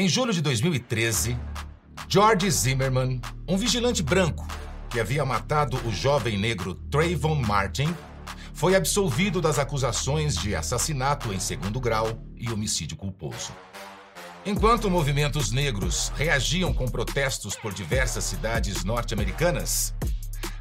Em 0.00 0.08
julho 0.08 0.32
de 0.32 0.40
2013, 0.40 1.36
George 2.08 2.50
Zimmerman, 2.50 3.20
um 3.46 3.58
vigilante 3.58 4.02
branco 4.02 4.48
que 4.88 4.98
havia 4.98 5.26
matado 5.26 5.76
o 5.86 5.92
jovem 5.92 6.38
negro 6.38 6.74
Trayvon 6.74 7.34
Martin, 7.34 7.94
foi 8.54 8.74
absolvido 8.74 9.42
das 9.42 9.58
acusações 9.58 10.36
de 10.36 10.56
assassinato 10.56 11.34
em 11.34 11.38
segundo 11.38 11.78
grau 11.78 12.18
e 12.34 12.50
homicídio 12.50 12.96
culposo. 12.96 13.52
Enquanto 14.46 14.88
movimentos 14.88 15.52
negros 15.52 16.10
reagiam 16.16 16.72
com 16.72 16.88
protestos 16.88 17.54
por 17.54 17.74
diversas 17.74 18.24
cidades 18.24 18.84
norte-americanas, 18.84 19.94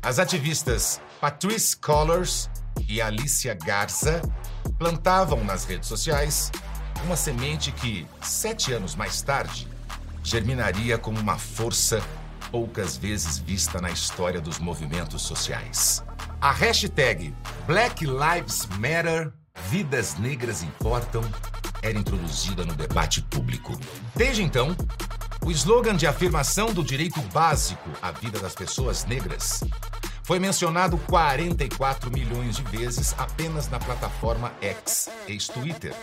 as 0.02 0.20
ativistas 0.20 1.00
Patrice 1.22 1.78
Collars 1.78 2.50
e 2.90 3.02
Alicia 3.02 3.54
Garza 3.54 4.22
plantavam 4.78 5.46
nas 5.46 5.64
redes 5.64 5.88
sociais 5.88 6.52
uma 7.04 7.16
semente 7.16 7.72
que, 7.72 8.06
sete 8.22 8.74
anos 8.74 8.96
mais 8.96 9.22
tarde, 9.22 9.68
germinaria 10.24 10.98
como 10.98 11.20
uma 11.20 11.38
força 11.38 12.02
poucas 12.52 12.98
vezes 12.98 13.38
vista 13.38 13.80
na 13.80 13.90
história 13.90 14.42
dos 14.42 14.60
movimentos 14.60 15.22
sociais. 15.22 16.04
A 16.42 16.52
hashtag 16.52 17.34
Black 17.68 18.06
Lives 18.06 18.68
Matter, 18.78 19.32
Vidas 19.70 20.18
Negras 20.18 20.64
Importam, 20.64 21.24
era 21.82 21.98
introduzida 21.98 22.66
no 22.66 22.74
debate 22.74 23.22
público. 23.22 23.78
Desde 24.16 24.44
então, 24.44 24.76
o 25.46 25.52
slogan 25.52 25.96
de 25.96 26.06
afirmação 26.06 26.74
do 26.74 26.84
direito 26.84 27.22
básico 27.34 27.90
à 28.02 28.12
vida 28.12 28.40
das 28.40 28.54
pessoas 28.54 29.06
negras 29.06 29.64
foi 30.24 30.38
mencionado 30.38 30.98
44 31.08 32.12
milhões 32.12 32.58
de 32.58 32.64
vezes 32.64 33.16
apenas 33.18 33.68
na 33.68 33.80
plataforma 33.80 34.52
X, 34.62 35.10
ex-Twitter, 35.28 35.96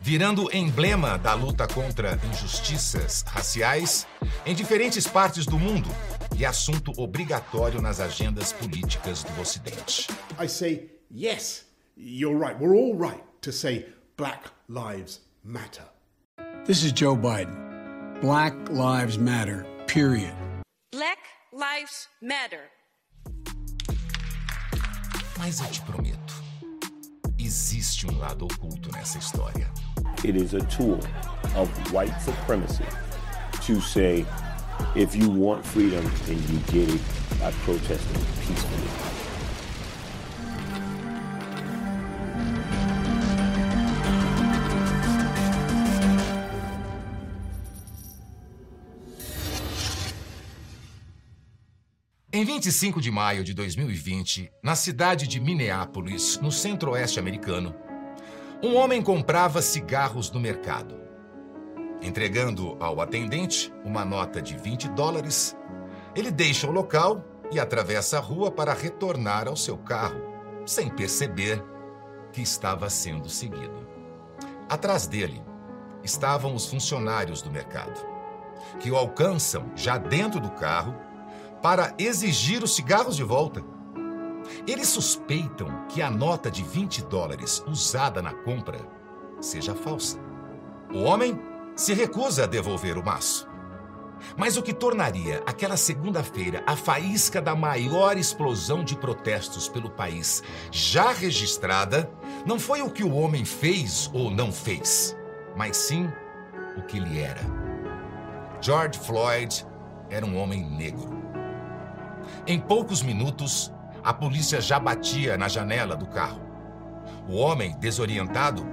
virando 0.00 0.54
emblema 0.54 1.18
da 1.18 1.34
luta 1.34 1.66
contra 1.66 2.18
injustiças 2.30 3.24
raciais 3.26 4.06
em 4.44 4.54
diferentes 4.54 5.06
partes 5.06 5.46
do 5.46 5.58
mundo 5.58 5.88
e 6.36 6.44
assunto 6.44 6.92
obrigatório 6.96 7.80
nas 7.80 8.00
agendas 8.00 8.52
políticas 8.52 9.22
do 9.22 9.40
Ocidente. 9.40 10.08
I 10.38 10.48
say, 10.48 10.90
yes, 11.10 11.64
you're 11.96 12.38
right. 12.38 12.60
We're 12.60 12.76
all 12.76 12.96
right 12.96 13.22
to 13.42 13.52
say 13.52 13.86
Black 14.16 14.50
Lives 14.68 15.20
Matter. 15.42 15.84
This 16.66 16.82
is 16.82 16.92
Joe 16.92 17.16
Biden. 17.16 17.54
Black 18.20 18.54
Lives 18.70 19.18
Matter, 19.18 19.66
period. 19.86 20.34
Black 20.92 21.18
Lives 21.52 22.08
Matter. 22.20 22.70
Mas 25.38 25.60
eu 25.60 25.66
te 25.66 25.82
prometo, 25.82 26.42
existe 27.38 28.06
um 28.06 28.18
lado 28.18 28.46
oculto 28.46 28.90
nessa 28.92 29.18
história. 29.18 29.70
It 30.24 30.36
is 30.36 30.54
a 30.54 30.60
tool 30.66 30.98
of 31.54 31.68
white 31.92 32.18
supremacy 32.20 32.84
to 33.62 33.80
say, 33.80 34.24
if 34.94 35.14
you 35.14 35.28
want 35.28 35.64
freedom, 35.64 36.04
then 36.26 36.36
you 36.48 36.58
get 36.72 36.88
it 36.94 37.00
by 37.38 37.52
protesting 37.64 38.24
peacefully. 38.40 38.86
Em 52.32 52.44
25 52.44 53.00
de 53.00 53.10
maio 53.10 53.42
de 53.42 53.54
2020, 53.54 54.50
na 54.62 54.74
cidade 54.74 55.26
de 55.26 55.40
Minneapolis, 55.40 56.38
no 56.42 56.52
centro-oeste 56.52 57.18
americano, 57.18 57.74
um 58.62 58.74
homem 58.76 59.02
comprava 59.02 59.60
cigarros 59.60 60.30
no 60.30 60.40
mercado. 60.40 60.98
Entregando 62.00 62.76
ao 62.80 63.00
atendente 63.00 63.72
uma 63.84 64.04
nota 64.04 64.40
de 64.40 64.56
20 64.56 64.88
dólares, 64.88 65.56
ele 66.14 66.30
deixa 66.30 66.66
o 66.66 66.72
local 66.72 67.22
e 67.50 67.60
atravessa 67.60 68.18
a 68.18 68.20
rua 68.20 68.50
para 68.50 68.72
retornar 68.72 69.46
ao 69.46 69.56
seu 69.56 69.76
carro, 69.76 70.20
sem 70.64 70.88
perceber 70.88 71.62
que 72.32 72.40
estava 72.40 72.88
sendo 72.88 73.28
seguido. 73.28 73.86
Atrás 74.68 75.06
dele 75.06 75.42
estavam 76.02 76.54
os 76.54 76.66
funcionários 76.66 77.42
do 77.42 77.50
mercado, 77.50 78.04
que 78.80 78.90
o 78.90 78.96
alcançam 78.96 79.70
já 79.74 79.98
dentro 79.98 80.40
do 80.40 80.50
carro 80.50 80.94
para 81.62 81.94
exigir 81.98 82.62
os 82.62 82.74
cigarros 82.74 83.16
de 83.16 83.22
volta. 83.22 83.62
Eles 84.66 84.88
suspeitam 84.88 85.86
que 85.88 86.00
a 86.00 86.10
nota 86.10 86.50
de 86.50 86.62
20 86.62 87.02
dólares 87.04 87.62
usada 87.66 88.22
na 88.22 88.32
compra 88.32 88.78
seja 89.40 89.74
falsa. 89.74 90.18
O 90.92 91.02
homem 91.02 91.38
se 91.74 91.92
recusa 91.92 92.44
a 92.44 92.46
devolver 92.46 92.96
o 92.96 93.04
maço. 93.04 93.48
Mas 94.36 94.56
o 94.56 94.62
que 94.62 94.72
tornaria 94.72 95.42
aquela 95.46 95.76
segunda-feira 95.76 96.62
a 96.66 96.74
faísca 96.74 97.40
da 97.40 97.54
maior 97.54 98.16
explosão 98.16 98.82
de 98.82 98.96
protestos 98.96 99.68
pelo 99.68 99.90
país 99.90 100.42
já 100.70 101.12
registrada 101.12 102.10
não 102.46 102.58
foi 102.58 102.80
o 102.80 102.90
que 102.90 103.04
o 103.04 103.14
homem 103.14 103.44
fez 103.44 104.10
ou 104.14 104.30
não 104.30 104.50
fez, 104.50 105.14
mas 105.54 105.76
sim 105.76 106.10
o 106.76 106.82
que 106.82 106.96
ele 106.96 107.20
era. 107.20 107.42
George 108.60 108.98
Floyd 108.98 109.66
era 110.08 110.24
um 110.24 110.38
homem 110.38 110.64
negro. 110.64 111.10
Em 112.46 112.58
poucos 112.58 113.02
minutos, 113.02 113.72
a 114.06 114.14
polícia 114.14 114.60
já 114.60 114.78
batia 114.78 115.36
na 115.36 115.48
janela 115.48 115.96
do 115.96 116.06
carro. 116.06 116.40
O 117.28 117.34
homem, 117.34 117.76
desorientado 117.80 118.64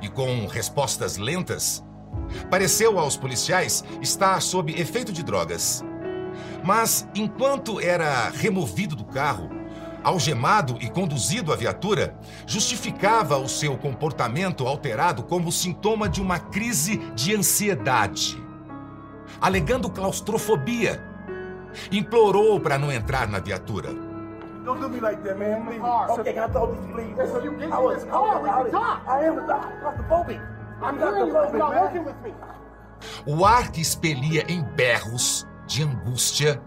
e 0.00 0.08
com 0.08 0.46
respostas 0.46 1.16
lentas, 1.16 1.84
pareceu 2.48 2.96
aos 2.96 3.16
policiais 3.16 3.82
estar 4.00 4.40
sob 4.40 4.72
efeito 4.80 5.12
de 5.12 5.24
drogas. 5.24 5.84
Mas, 6.62 7.08
enquanto 7.16 7.80
era 7.80 8.30
removido 8.30 8.94
do 8.94 9.04
carro, 9.04 9.50
algemado 10.04 10.78
e 10.80 10.88
conduzido 10.88 11.52
à 11.52 11.56
viatura, 11.56 12.16
justificava 12.46 13.38
o 13.38 13.48
seu 13.48 13.76
comportamento 13.76 14.68
alterado 14.68 15.24
como 15.24 15.50
sintoma 15.50 16.08
de 16.08 16.22
uma 16.22 16.38
crise 16.38 16.98
de 17.12 17.34
ansiedade, 17.34 18.40
alegando 19.40 19.90
claustrofobia. 19.90 21.04
Implorou 21.90 22.60
para 22.60 22.78
não 22.78 22.92
entrar 22.92 23.26
na 23.26 23.40
viatura. 23.40 24.05
Don't 24.66 24.80
do 24.80 24.88
me 24.88 24.98
like 24.98 25.22
that, 25.22 25.38
man. 25.38 25.64
Please. 25.64 25.80
Okay, 26.18 26.32
can 26.32 26.50
I 26.50 26.52
talk 26.52 26.74
to 26.74 26.82
you, 26.82 26.88
please? 26.92 27.14
Listen, 27.16 27.44
you 27.44 27.52
get 27.52 27.70
I 27.70 27.78
was, 27.78 28.02
I 28.02 28.18
was, 28.18 28.74
I, 28.74 29.00
I 29.06 29.24
am 29.24 29.36
claustrophobic. 29.46 30.40
I'm 30.82 30.98
claustrophobic, 30.98 31.52
man. 31.52 31.82
working 31.82 32.04
with 32.04 32.20
me. 32.24 32.34
O 33.26 33.44
ar 33.44 33.70
que 33.70 33.80
expelia 33.80 34.44
em 34.48 34.64
berros 34.74 35.46
de 35.68 35.84
angústia 35.84 36.60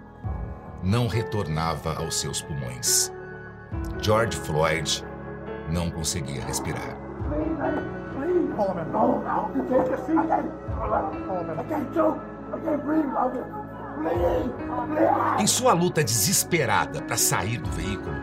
não 0.82 1.08
retornava 1.08 1.96
aos 1.96 2.22
seus 2.22 2.42
pulmões. 2.42 3.12
George 4.02 4.38
Floyd 4.38 5.06
não 5.70 5.92
conseguia 5.92 6.42
respirar. 6.46 6.96
Please, 7.28 7.58
please. 8.16 8.30
Em 15.40 15.48
sua 15.48 15.74
luta 15.74 16.04
desesperada 16.04 17.02
para 17.02 17.18
sair 17.18 17.58
do 17.58 17.70
veículo, 17.72 18.16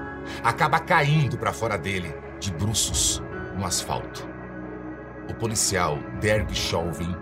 acaba 0.42 0.78
caindo 0.78 1.37
para 1.38 1.53
fora 1.53 1.76
dele, 1.78 2.14
de 2.41 2.53
bruços, 2.53 3.22
no 3.56 3.64
asfalto. 3.64 4.26
O 5.28 5.34
policial 5.34 5.98
Derek 6.20 6.54
Chauvin, 6.54 7.15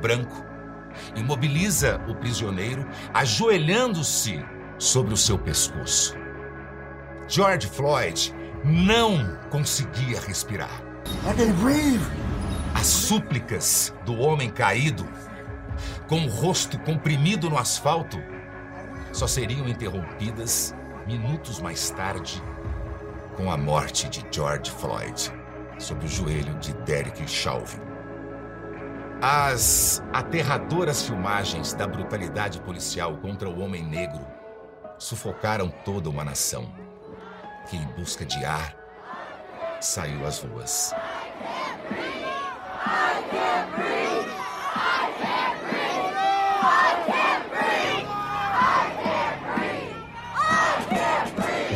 branco, 0.00 0.44
imobiliza 1.14 2.00
o 2.08 2.14
prisioneiro, 2.14 2.86
ajoelhando-se 3.12 4.44
sobre 4.78 5.12
o 5.12 5.16
seu 5.16 5.38
pescoço. 5.38 6.16
George 7.28 7.66
Floyd 7.68 8.34
não 8.64 9.36
conseguia 9.50 10.20
respirar. 10.20 10.82
As 12.74 12.86
súplicas 12.86 13.94
do 14.04 14.18
homem 14.18 14.48
caído, 14.50 15.06
com 16.10 16.24
o 16.24 16.28
rosto 16.28 16.76
comprimido 16.80 17.48
no 17.48 17.56
asfalto, 17.56 18.20
só 19.12 19.28
seriam 19.28 19.68
interrompidas 19.68 20.74
minutos 21.06 21.60
mais 21.60 21.88
tarde 21.90 22.42
com 23.36 23.48
a 23.48 23.56
morte 23.56 24.08
de 24.08 24.26
George 24.28 24.72
Floyd 24.72 25.32
sob 25.78 26.04
o 26.04 26.08
joelho 26.08 26.52
de 26.58 26.72
Derek 26.78 27.28
Chauvin. 27.28 27.78
As 29.22 30.02
aterradoras 30.12 31.04
filmagens 31.04 31.74
da 31.74 31.86
brutalidade 31.86 32.60
policial 32.62 33.16
contra 33.18 33.48
o 33.48 33.60
homem 33.60 33.84
negro 33.84 34.26
sufocaram 34.98 35.68
toda 35.84 36.10
uma 36.10 36.24
nação 36.24 36.74
que, 37.68 37.76
em 37.76 37.86
busca 37.92 38.26
de 38.26 38.44
ar, 38.44 38.74
saiu 39.80 40.26
às 40.26 40.40
ruas. 40.40 40.92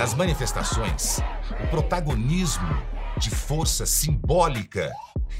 Nas 0.04 0.12
manifestações, 0.12 1.18
o 1.62 1.66
protagonismo 1.68 2.68
de 3.16 3.30
força 3.30 3.86
simbólica 3.86 4.92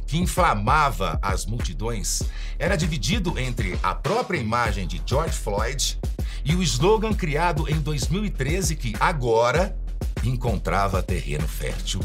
que 0.06 0.16
inflamava 0.16 1.19
as 1.20 1.44
multidões 1.44 2.22
era 2.58 2.75
dividido 2.75 3.38
entre 3.38 3.78
a 3.82 3.94
própria 3.94 4.38
imagem 4.38 4.87
de 4.87 5.02
George 5.05 5.37
Floyd 5.37 6.00
e 6.46 6.55
o 6.55 6.62
slogan 6.62 7.12
criado 7.12 7.69
em 7.69 7.78
2013 7.78 8.75
que 8.75 8.94
agora 8.99 9.76
encontrava 10.25 11.02
terreno 11.02 11.46
fértil 11.46 12.00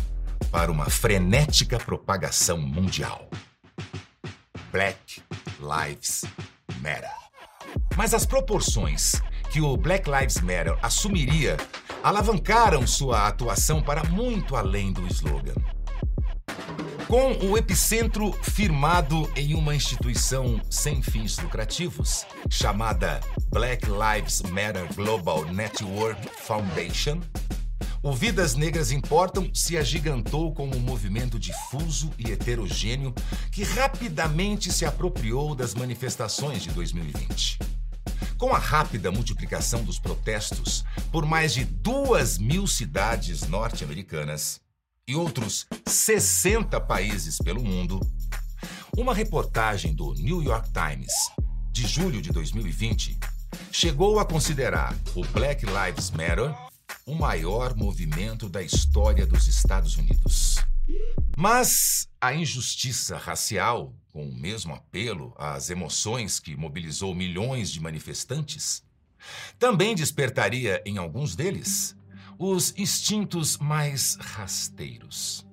para 0.52 0.70
uma 0.70 0.90
frenética 0.90 1.78
propagação 1.78 2.58
mundial. 2.58 3.30
Black 4.70 5.24
Lives 5.62 6.26
Matter. 6.82 7.10
Mas 7.96 8.14
as 8.14 8.26
proporções 8.26 9.14
que 9.50 9.62
o 9.62 9.78
Black 9.78 10.10
Lives 10.10 10.42
Matter 10.42 10.78
assumiria 10.82 11.56
alavancaram 12.04 12.88
sua 12.88 13.28
atuação 13.28 13.82
para 13.82 14.04
muito 14.04 14.56
além 14.56 14.92
do 14.92 15.06
slogan. 15.08 15.56
Com 17.08 17.34
o 17.48 17.58
epicentro 17.58 18.32
firmado 18.44 19.30
em 19.36 19.56
uma 19.56 19.76
instituição 19.76 20.62
sem 20.70 21.02
fins 21.02 21.40
lucrativos, 21.40 22.26
chamada 22.50 23.20
Black 23.50 23.88
Lives 23.88 24.44
Matter 24.44 24.94
Global 24.94 25.44
Network 25.46 26.30
Foundation, 26.42 27.20
o 28.02 28.14
Vidas 28.14 28.56
Negras 28.56 28.92
Importam 28.92 29.50
se 29.54 29.76
agigantou 29.76 30.54
como 30.54 30.76
um 30.76 30.80
movimento 30.80 31.38
difuso 31.40 32.12
e 32.18 32.32
heterogêneo 32.32 33.14
que 33.52 33.64
rapidamente 33.64 34.72
se 34.72 34.86
apropriou 34.86 35.54
das 35.54 35.74
manifestações 35.74 36.62
de 36.62 36.70
2020. 36.70 37.60
Com 38.38 38.54
a 38.54 38.58
rápida 38.58 39.12
multiplicação 39.12 39.84
dos 39.84 40.00
protestos 40.00 40.86
por 41.12 41.26
mais 41.26 41.54
de 41.54 41.66
duas 41.66 42.38
mil 42.38 42.68
cidades 42.68 43.48
norte-americanas 43.48 44.62
e 45.08 45.16
outros 45.16 45.66
60 45.86 46.80
países 46.82 47.38
pelo 47.38 47.64
mundo, 47.64 48.00
uma 48.96 49.14
reportagem 49.14 49.94
do 49.94 50.14
New 50.14 50.44
York 50.44 50.70
Times, 50.72 51.12
de 51.72 51.88
julho 51.88 52.22
de 52.22 52.32
2020, 52.32 53.18
chegou 53.72 54.20
a 54.20 54.26
considerar 54.26 54.96
o 55.16 55.26
Black 55.26 55.66
Lives 55.66 56.12
Matter 56.12 56.54
o 57.06 57.16
maior 57.16 57.76
movimento 57.76 58.48
da 58.48 58.62
história 58.62 59.26
dos 59.26 59.48
Estados 59.48 59.98
Unidos. 59.98 60.59
Mas 61.38 62.10
a 62.20 62.34
injustiça 62.34 63.18
racial, 63.18 63.96
com 64.12 64.28
o 64.28 64.36
mesmo 64.36 64.74
apelo 64.74 65.34
às 65.38 65.70
emoções 65.70 66.40
que 66.40 66.56
mobilizou 66.56 67.16
milhões 67.16 67.72
de 67.72 67.80
manifestantes, 67.80 68.84
também 69.58 69.96
despertaria 69.96 70.82
em 70.86 70.98
alguns 70.98 71.36
deles 71.36 71.96
os 72.38 72.74
instintos 72.78 73.58
mais 73.58 74.16
rasteiros. 74.20 75.46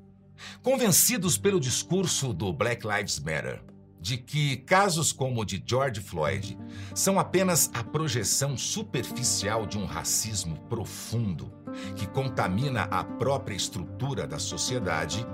Convencidos 0.63 1.37
pelo 1.37 1.61
discurso 1.61 2.33
do 2.33 2.53
Black 2.53 2.87
Lives 2.87 3.19
Matter, 3.19 3.63
de 4.01 4.17
que 4.17 4.59
casos 4.59 5.13
como 5.13 5.41
o 5.41 5.45
de 5.45 5.63
George 5.65 6.01
Floyd 6.01 6.57
são 6.95 7.19
apenas 7.19 7.71
a 7.75 7.83
projeção 7.83 8.57
superficial 8.57 9.67
de 9.67 9.79
um 9.79 9.85
racismo 9.85 10.57
profundo 10.69 11.53
que 11.95 12.07
contamina 12.07 12.83
a 12.91 13.05
própria 13.05 13.55
estrutura 13.55 14.27
da 14.27 14.39
sociedade, 14.39 15.27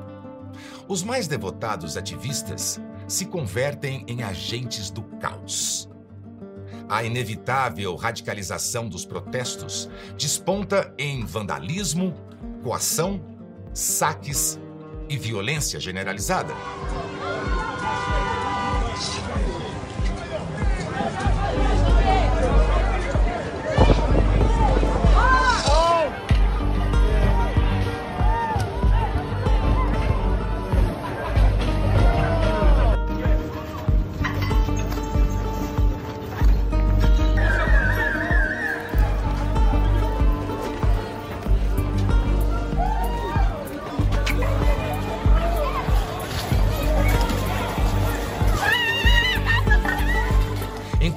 os 0.89 1.03
mais 1.03 1.27
devotados 1.27 1.97
ativistas 1.97 2.81
se 3.09 3.27
convertem 3.27 4.05
em 4.07 4.23
agentes 4.23 4.91
do 4.91 5.03
caos. 5.03 5.89
A 6.89 7.05
inevitável 7.05 7.95
radicalização 7.97 8.89
dos 8.89 9.05
protestos 9.05 9.89
desponta 10.17 10.93
em 10.99 11.25
vandalismo, 11.25 12.15
coação, 12.63 13.21
saques 13.73 14.59
e 15.09 15.17
violência 15.17 15.81
generalizada. 15.81 16.55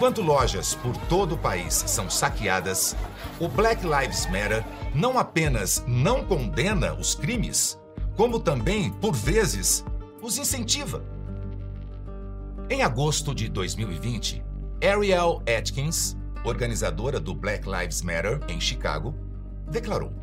Enquanto 0.05 0.21
lojas 0.21 0.75
por 0.75 0.95
todo 1.07 1.33
o 1.33 1.37
país 1.39 1.73
são 1.73 2.11
saqueadas, 2.11 2.95
o 3.39 3.47
Black 3.47 3.83
Lives 3.83 4.27
Matter 4.27 4.63
não 4.93 5.17
apenas 5.17 5.83
não 5.87 6.23
condena 6.23 6.93
os 6.93 7.15
crimes, 7.15 7.75
como 8.15 8.39
também, 8.39 8.91
por 8.91 9.15
vezes, 9.15 9.83
os 10.21 10.37
incentiva. 10.37 11.03
Em 12.69 12.83
agosto 12.83 13.33
de 13.33 13.49
2020, 13.49 14.45
Ariel 14.79 15.41
Atkins, 15.49 16.15
organizadora 16.43 17.19
do 17.19 17.33
Black 17.33 17.67
Lives 17.67 18.03
Matter 18.03 18.39
em 18.47 18.61
Chicago, 18.61 19.15
declarou: 19.71 20.13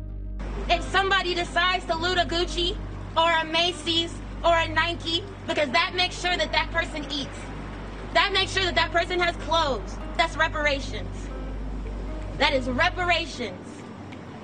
If 0.69 0.81
somebody 0.93 1.35
decides 1.35 1.83
to 1.87 1.97
loot 1.97 2.17
a 2.17 2.25
Gucci 2.25 2.77
or 3.17 3.29
a 3.29 3.43
Macy's 3.43 4.13
or 4.45 4.53
a 4.53 4.65
Nike, 4.65 5.25
because 5.45 5.69
that 5.73 5.93
makes 5.93 6.15
sure 6.21 6.37
that 6.37 6.53
that 6.53 6.71
person 6.71 7.03
eats. 7.11 7.52
That 8.13 8.31
makes 8.31 8.53
sure 8.53 8.63
that 8.63 8.75
that 8.75 8.91
person 8.91 9.19
has 9.19 9.35
clothes. 9.47 9.97
That's 10.17 10.37
reparations. 10.37 11.09
That 12.37 12.53
is 12.53 12.67
reparations. 12.67 13.67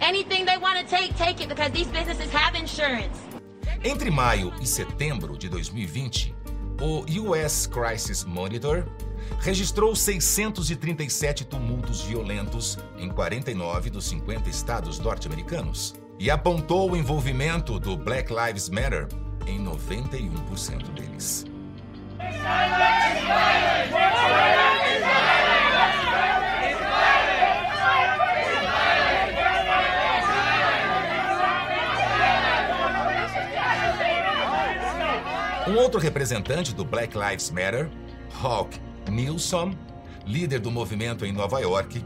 Anything 0.02 0.46
they 0.46 0.58
want 0.58 0.80
to 0.80 0.86
take, 0.86 1.16
take 1.16 1.42
it 1.42 1.50
because 1.50 1.72
these 1.72 1.88
businesses 1.88 2.32
have 2.32 2.56
insurance. 2.56 3.18
Entre 3.84 4.10
maio 4.10 4.54
e 4.60 4.66
setembro 4.66 5.38
de 5.38 5.48
2020, 5.50 6.36
o 6.82 7.06
US 7.22 7.68
Crisis 7.68 8.24
Monitor 8.24 8.86
registrou 9.40 9.96
637 9.96 11.46
tumultos 11.46 12.02
violentos 12.02 12.78
em 12.98 13.10
49 13.10 13.90
dos 13.90 14.06
50 14.08 14.50
estados 14.50 15.00
norte-americanos 15.00 15.96
e 16.18 16.30
apontou 16.30 16.92
o 16.92 16.98
envolvimento 16.98 17.80
do 17.80 17.96
Black 17.96 18.34
Lives 18.34 18.70
Matter 18.70 19.08
em 19.46 19.64
91% 19.64 20.90
deles. 20.94 21.46
Um 35.69 35.69
outro 35.80 36.00
representante 36.00 36.76
do 36.76 36.84
Black 36.84 37.16
Lives 37.18 37.50
Matter, 37.52 37.90
Hawk 38.44 38.78
Nilsson, 39.10 39.74
líder 40.28 40.60
do 40.60 40.70
movimento 40.70 41.26
em 41.26 41.32
Nova 41.32 41.60
York, 41.62 42.04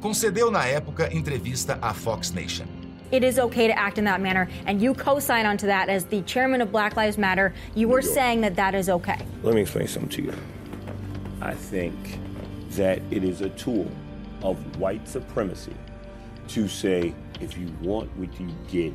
concedeu 0.00 0.50
na 0.50 0.66
época 0.66 1.14
entrevista 1.14 1.78
à 1.82 1.92
Fox 1.92 2.30
Nation. 2.32 2.66
it 3.12 3.24
is 3.24 3.40
okay 3.40 3.66
to 3.66 3.76
act 3.76 3.98
in 3.98 4.04
that 4.04 4.20
manner, 4.20 4.48
and 4.66 4.80
you 4.80 4.94
co-sign 4.94 5.44
onto 5.44 5.66
that 5.66 5.88
as 5.88 6.04
the 6.04 6.22
chairman 6.22 6.60
of 6.60 6.70
Black 6.70 6.96
Lives 6.96 7.18
Matter. 7.18 7.52
You 7.74 7.88
were 7.88 8.02
saying 8.02 8.40
that 8.42 8.54
that 8.54 8.72
is 8.72 8.88
okay. 8.88 9.18
Let 9.42 9.56
me 9.56 9.62
explain 9.62 9.88
something 9.88 10.10
to 10.10 10.22
you. 10.22 10.34
I 11.42 11.54
think 11.54 12.20
that 12.76 13.02
it 13.10 13.24
is 13.24 13.40
a 13.40 13.48
tool 13.50 13.90
of 14.42 14.56
white 14.78 15.08
supremacy 15.08 15.74
to 16.48 16.68
say 16.68 17.12
if 17.40 17.58
you 17.58 17.66
want 17.82 18.16
what 18.16 18.38
you 18.38 18.48
get, 18.68 18.94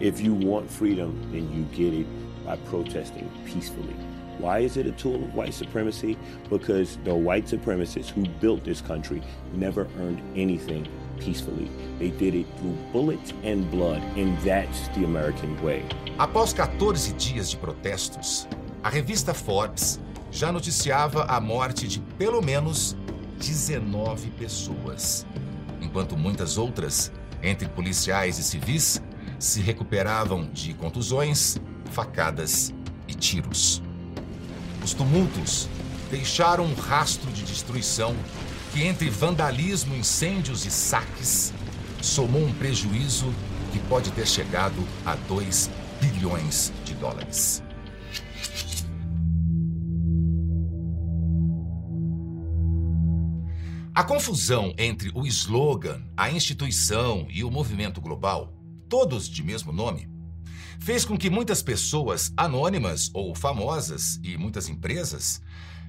if 0.00 0.20
you 0.20 0.34
want 0.34 0.70
freedom, 0.70 1.18
then 1.32 1.50
you 1.50 1.64
get 1.74 1.98
it 1.98 2.06
by 2.44 2.56
protesting 2.56 3.30
peacefully. 3.44 3.94
Why 4.38 4.60
is 4.60 4.78
it 4.78 4.86
a 4.86 4.92
tool 4.92 5.16
of 5.16 5.34
white 5.34 5.52
supremacy? 5.52 6.16
Because 6.48 6.96
the 7.04 7.14
white 7.14 7.44
supremacists 7.44 8.08
who 8.08 8.26
built 8.40 8.64
this 8.64 8.80
country 8.80 9.22
never 9.52 9.86
earned 9.98 10.22
anything 10.34 10.88
peacefully. 11.18 11.70
They 11.98 12.10
did 12.10 12.34
it 12.34 12.46
through 12.58 12.76
bullets 12.92 13.34
and 13.44 13.70
blood, 13.70 14.02
and 14.16 14.38
that's 14.38 14.88
the 14.88 15.04
American 15.04 15.62
way. 15.62 15.84
Após 16.18 16.54
14 16.54 17.12
dias 17.12 17.50
de 17.50 17.58
protestos, 17.58 18.48
a 18.82 18.88
revista 18.88 19.34
Forbes 19.34 20.00
já 20.30 20.50
noticiava 20.50 21.24
a 21.24 21.38
morte 21.40 21.86
de 21.86 22.00
pelo 22.16 22.40
menos 22.40 22.96
19 23.38 24.30
pessoas, 24.30 25.26
enquanto 25.80 26.16
muitas 26.16 26.56
outras, 26.56 27.12
entre 27.42 27.68
policiais 27.68 28.38
e 28.38 28.42
civis, 28.42 29.02
se 29.38 29.60
recuperavam 29.60 30.48
de 30.52 30.74
contusões, 30.74 31.60
facadas 31.90 32.72
e 33.06 33.14
tiros. 33.14 33.82
Os 34.82 34.94
tumultos 34.94 35.68
deixaram 36.10 36.64
um 36.64 36.74
rastro 36.74 37.30
de 37.30 37.42
destruição 37.42 38.14
que, 38.72 38.82
entre 38.82 39.10
vandalismo, 39.10 39.94
incêndios 39.94 40.64
e 40.64 40.70
saques, 40.70 41.52
somou 42.00 42.44
um 42.44 42.52
prejuízo 42.52 43.32
que 43.72 43.78
pode 43.80 44.10
ter 44.12 44.26
chegado 44.26 44.86
a 45.04 45.14
2 45.14 45.70
bilhões 46.00 46.72
de 46.84 46.94
dólares. 46.94 47.62
A 53.92 54.04
confusão 54.04 54.72
entre 54.78 55.10
o 55.14 55.26
slogan, 55.26 56.02
a 56.16 56.30
instituição 56.30 57.26
e 57.28 57.44
o 57.44 57.50
movimento 57.50 58.00
global, 58.00 58.54
todos 58.88 59.28
de 59.28 59.42
mesmo 59.42 59.72
nome, 59.72 60.08
fez 60.80 61.04
com 61.04 61.16
que 61.16 61.28
muitas 61.28 61.62
pessoas 61.62 62.32
anônimas 62.36 63.10
ou 63.12 63.34
famosas 63.34 64.18
e 64.24 64.36
muitas 64.38 64.68
empresas 64.68 65.42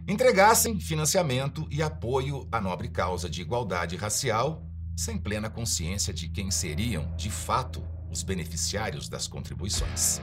entregassem 0.08 0.80
financiamento 0.80 1.66
e 1.72 1.82
apoio 1.82 2.48
à 2.52 2.60
nobre 2.60 2.90
causa 2.90 3.30
de 3.30 3.42
igualdade 3.42 3.96
racial, 3.96 4.68
sem 4.96 5.18
plena 5.18 5.50
consciência 5.50 6.14
de 6.14 6.28
quem 6.28 6.52
seriam, 6.52 7.16
de 7.16 7.30
fato, 7.30 7.82
os 8.12 8.22
beneficiários 8.22 9.08
das 9.08 9.28
contribuições. 9.28 10.22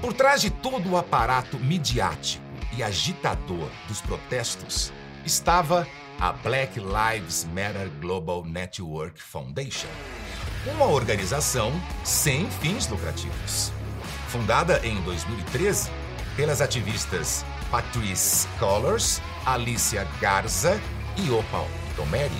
Por 0.00 0.12
trás 0.12 0.40
de 0.40 0.50
todo 0.50 0.90
o 0.90 0.96
aparato 0.96 1.56
midiático 1.58 2.44
e 2.76 2.82
agitador 2.82 3.70
dos 3.86 4.00
protestos 4.00 4.92
estava 5.24 5.86
a 6.18 6.32
Black 6.32 6.80
Lives 6.80 7.44
Matter 7.44 7.88
Global 8.00 8.44
Network 8.44 9.22
Foundation, 9.22 9.88
uma 10.74 10.86
organização 10.86 11.72
sem 12.04 12.50
fins 12.50 12.88
lucrativos. 12.88 13.77
Fundada 14.28 14.78
em 14.84 15.00
2013 15.02 15.90
pelas 16.36 16.60
ativistas 16.60 17.46
Patrice 17.70 18.46
Collars, 18.58 19.22
Alicia 19.46 20.06
Garza 20.20 20.78
e 21.16 21.30
Opal 21.30 21.66
Tomeri. 21.96 22.30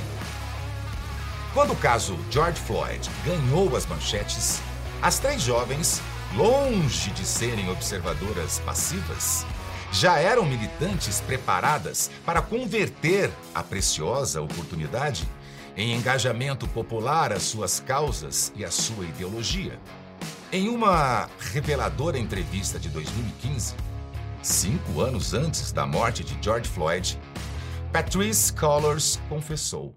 Quando 1.54 1.73
o 1.73 1.76
caso 1.76 2.18
George 2.30 2.61
Floyd 2.61 3.09
ganhou 3.25 3.75
as 3.75 3.87
manchetes, 3.87 4.61
as 5.00 5.18
três 5.18 5.40
jovens, 5.40 6.02
longe 6.37 7.11
de 7.12 7.25
serem 7.25 7.71
observadoras 7.71 8.59
passivas, 8.59 9.47
já 9.90 10.18
eram 10.18 10.45
militantes 10.45 11.23
preparadas 11.23 12.11
para 12.26 12.42
converter 12.42 13.30
a 13.54 13.62
preciosa 13.62 14.42
oportunidade 14.42 15.26
em 15.75 15.95
engajamento 15.95 16.68
popular 16.68 17.33
às 17.33 17.45
suas 17.45 17.80
causas 17.80 18.52
e 18.54 18.62
à 18.62 18.71
sua 18.71 19.07
ideologia. 19.07 19.80
Em 20.50 20.71
uma 20.71 21.28
reveladora 21.52 22.19
entrevista 22.19 22.78
de 22.78 22.88
2015, 22.88 23.75
cinco 24.43 25.02
anos 25.02 25.35
antes 25.35 25.73
da 25.73 25.87
morte 25.87 26.25
de 26.25 26.38
George 26.43 26.67
Floyd, 26.67 27.21
Patrice 27.93 28.50
Collars 28.55 29.21
confessou. 29.28 29.95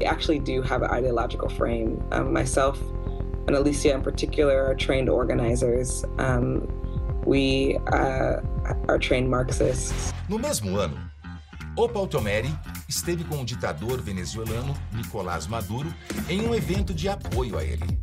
I 0.00 0.04
actually 0.04 0.38
do 0.38 0.62
have 0.62 0.84
an 0.84 0.96
ideological 0.96 1.50
frame. 1.50 1.98
Um, 2.12 2.32
myself 2.32 2.78
and 3.48 3.56
Alicia, 3.56 3.92
in 3.92 4.00
particular, 4.00 4.64
are 4.64 4.76
trained 4.76 5.08
organizers. 5.10 6.04
Um, 6.20 6.68
we 7.26 7.76
uh, 7.92 8.40
are 8.86 8.98
trained 9.00 9.28
Marxists. 9.28 10.12
No 10.28 10.38
mesmo 10.38 10.78
ano, 10.78 10.96
Opal 11.76 12.06
Tomeri 12.06 12.54
esteve 12.88 13.24
com 13.24 13.40
o 13.40 13.44
ditador 13.44 14.00
venezuelano 14.00 14.72
Nicolás 14.92 15.48
Maduro 15.48 15.92
em 16.28 16.46
um 16.46 16.54
evento 16.54 16.94
de 16.94 17.08
apoio 17.08 17.58
a 17.58 17.64
ele. 17.64 17.98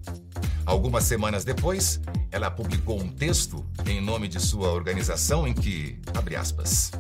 Algumas 0.68 1.06
semanas 1.06 1.46
depois, 1.46 2.02
ela 2.30 2.52
publicou 2.52 3.02
um 3.02 3.08
texto 3.08 3.66
em 3.86 4.02
nome 4.02 4.28
de 4.28 4.38
sua 4.38 4.70
organização 4.74 5.48
em 5.48 5.54
que, 5.54 5.98
abre 6.14 6.36
aspas, 6.36 6.92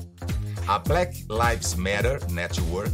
a 0.65 0.79
Black 0.79 1.25
Lives 1.29 1.73
Matter 1.73 2.31
Network 2.31 2.93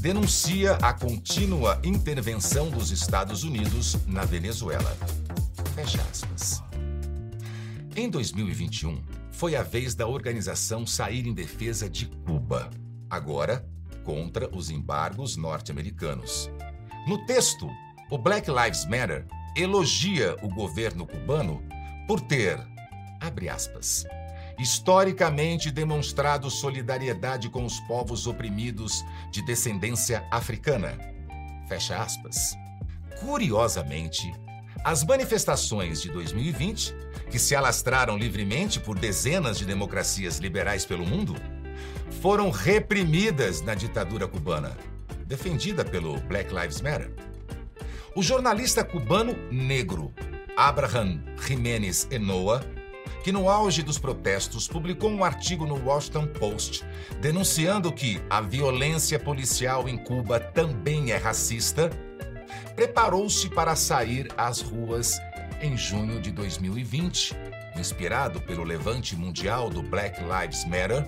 denuncia 0.00 0.74
a 0.82 0.92
contínua 0.92 1.80
intervenção 1.84 2.68
dos 2.68 2.90
Estados 2.90 3.44
Unidos 3.44 3.96
na 4.08 4.24
Venezuela. 4.24 4.96
Fecha 5.76 6.02
aspas. 6.10 6.64
Em 7.94 8.10
2021, 8.10 9.00
foi 9.30 9.54
a 9.54 9.62
vez 9.62 9.94
da 9.94 10.08
organização 10.08 10.84
sair 10.84 11.28
em 11.28 11.32
defesa 11.32 11.88
de 11.88 12.06
Cuba, 12.26 12.68
agora 13.08 13.64
contra 14.02 14.48
os 14.52 14.68
embargos 14.68 15.36
norte-americanos. 15.36 16.50
No 17.06 17.24
texto, 17.24 17.70
o 18.10 18.18
Black 18.18 18.50
Lives 18.50 18.84
Matter 18.84 19.24
elogia 19.58 20.36
o 20.40 20.48
governo 20.48 21.04
cubano 21.04 21.62
por 22.06 22.20
ter, 22.20 22.64
abre 23.20 23.48
aspas, 23.48 24.06
historicamente 24.56 25.70
demonstrado 25.70 26.48
solidariedade 26.48 27.50
com 27.50 27.64
os 27.64 27.80
povos 27.80 28.26
oprimidos 28.28 29.04
de 29.32 29.42
descendência 29.42 30.24
africana. 30.30 30.96
Fecha 31.68 31.98
aspas. 31.98 32.56
Curiosamente, 33.20 34.32
as 34.84 35.02
manifestações 35.04 36.00
de 36.00 36.08
2020, 36.10 36.94
que 37.28 37.38
se 37.38 37.56
alastraram 37.56 38.16
livremente 38.16 38.78
por 38.78 38.96
dezenas 38.96 39.58
de 39.58 39.64
democracias 39.64 40.38
liberais 40.38 40.86
pelo 40.86 41.04
mundo, 41.04 41.34
foram 42.22 42.50
reprimidas 42.50 43.60
na 43.60 43.74
ditadura 43.74 44.28
cubana, 44.28 44.76
defendida 45.26 45.84
pelo 45.84 46.18
Black 46.20 46.54
Lives 46.54 46.80
Matter. 46.80 47.27
O 48.14 48.22
jornalista 48.22 48.82
cubano 48.82 49.36
negro 49.50 50.12
Abraham 50.56 51.22
Jiménez 51.46 52.08
Enoa, 52.10 52.64
que 53.22 53.30
no 53.30 53.48
auge 53.48 53.82
dos 53.82 53.98
protestos 53.98 54.66
publicou 54.66 55.10
um 55.10 55.22
artigo 55.22 55.66
no 55.66 55.76
Washington 55.84 56.26
Post 56.26 56.84
denunciando 57.20 57.92
que 57.92 58.20
a 58.30 58.40
violência 58.40 59.18
policial 59.18 59.88
em 59.88 59.96
Cuba 59.96 60.40
também 60.40 61.12
é 61.12 61.16
racista, 61.16 61.90
preparou-se 62.74 63.48
para 63.50 63.76
sair 63.76 64.28
às 64.36 64.60
ruas 64.60 65.18
em 65.60 65.76
junho 65.76 66.20
de 66.20 66.30
2020, 66.30 67.36
inspirado 67.76 68.40
pelo 68.40 68.64
levante 68.64 69.14
mundial 69.14 69.68
do 69.68 69.82
Black 69.82 70.20
Lives 70.22 70.64
Matter, 70.64 71.06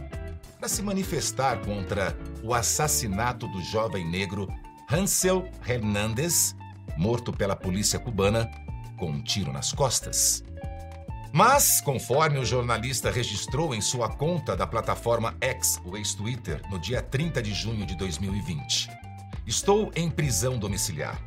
para 0.58 0.68
se 0.68 0.82
manifestar 0.82 1.58
contra 1.64 2.14
o 2.42 2.52
assassinato 2.52 3.48
do 3.48 3.62
jovem 3.62 4.06
negro 4.08 4.46
Hansel 4.90 5.48
Hernandez, 5.66 6.54
morto 6.96 7.32
pela 7.32 7.56
polícia 7.56 7.98
cubana 7.98 8.50
com 8.96 9.10
um 9.10 9.22
tiro 9.22 9.52
nas 9.52 9.72
costas. 9.72 10.44
Mas, 11.32 11.80
conforme 11.80 12.38
o 12.38 12.44
jornalista 12.44 13.10
registrou 13.10 13.74
em 13.74 13.80
sua 13.80 14.08
conta 14.08 14.56
da 14.56 14.66
plataforma 14.66 15.36
X, 15.40 15.80
o 15.84 15.96
ex-Twitter, 15.96 16.60
no 16.70 16.78
dia 16.78 17.00
30 17.00 17.40
de 17.40 17.54
junho 17.54 17.86
de 17.86 17.96
2020, 17.96 18.90
estou 19.46 19.92
em 19.94 20.10
prisão 20.10 20.58
domiciliar. 20.58 21.22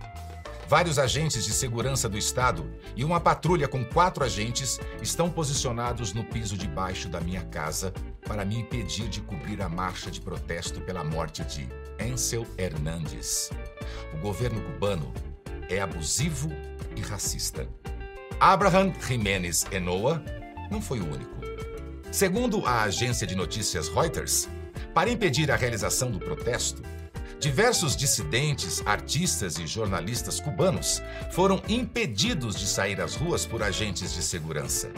Vários 0.68 0.98
agentes 0.98 1.46
de 1.46 1.54
segurança 1.54 2.10
do 2.10 2.18
Estado 2.18 2.70
e 2.96 3.06
uma 3.06 3.20
patrulha 3.20 3.68
com 3.68 3.86
quatro 3.86 4.24
agentes 4.24 4.80
estão 5.02 5.30
posicionados 5.30 6.14
no 6.14 6.24
piso 6.24 6.58
de 6.58 6.68
baixo 6.68 7.08
da 7.08 7.22
minha 7.22 7.44
casa 7.44 7.94
para 8.26 8.44
me 8.44 8.58
impedir 8.58 9.08
de 9.08 9.22
cobrir 9.22 9.62
a 9.62 9.70
marcha 9.70 10.10
de 10.10 10.20
protesto 10.20 10.82
pela 10.82 11.04
morte 11.04 11.44
de 11.44 11.70
Ansel 12.02 12.46
Hernandes. 12.58 13.52
O 14.14 14.18
governo 14.18 14.62
cubano 14.62 15.14
é 15.70 15.82
abusivo 15.82 16.50
e 16.96 17.02
racista. 17.02 17.68
Abraham 18.40 18.94
Jiménez 19.08 19.66
Enoa 19.72 20.24
não 20.70 20.82
foi 20.82 21.00
o 21.00 21.06
único. 21.06 21.34
Segundo 22.12 22.66
a 22.66 22.84
agência 22.84 23.26
de 23.26 23.36
notícias 23.36 23.88
Reuters, 23.88 24.50
para 24.94 25.10
impedir 25.10 25.50
a 25.52 25.56
realização 25.56 26.12
do 26.12 26.20
protesto, 26.20 26.84
diversos 27.40 27.96
dissidentes, 27.96 28.82
artistas 28.86 29.58
e 29.58 29.66
jornalistas 29.66 30.40
cubanos 30.40 31.02
foram 31.32 31.62
impedidos 31.68 32.56
de 32.56 32.68
sair 32.68 33.02
às 33.02 33.16
ruas 33.16 33.46
por 33.46 33.64
agentes 33.64 34.14
de 34.14 34.22
segurança. 34.22 34.92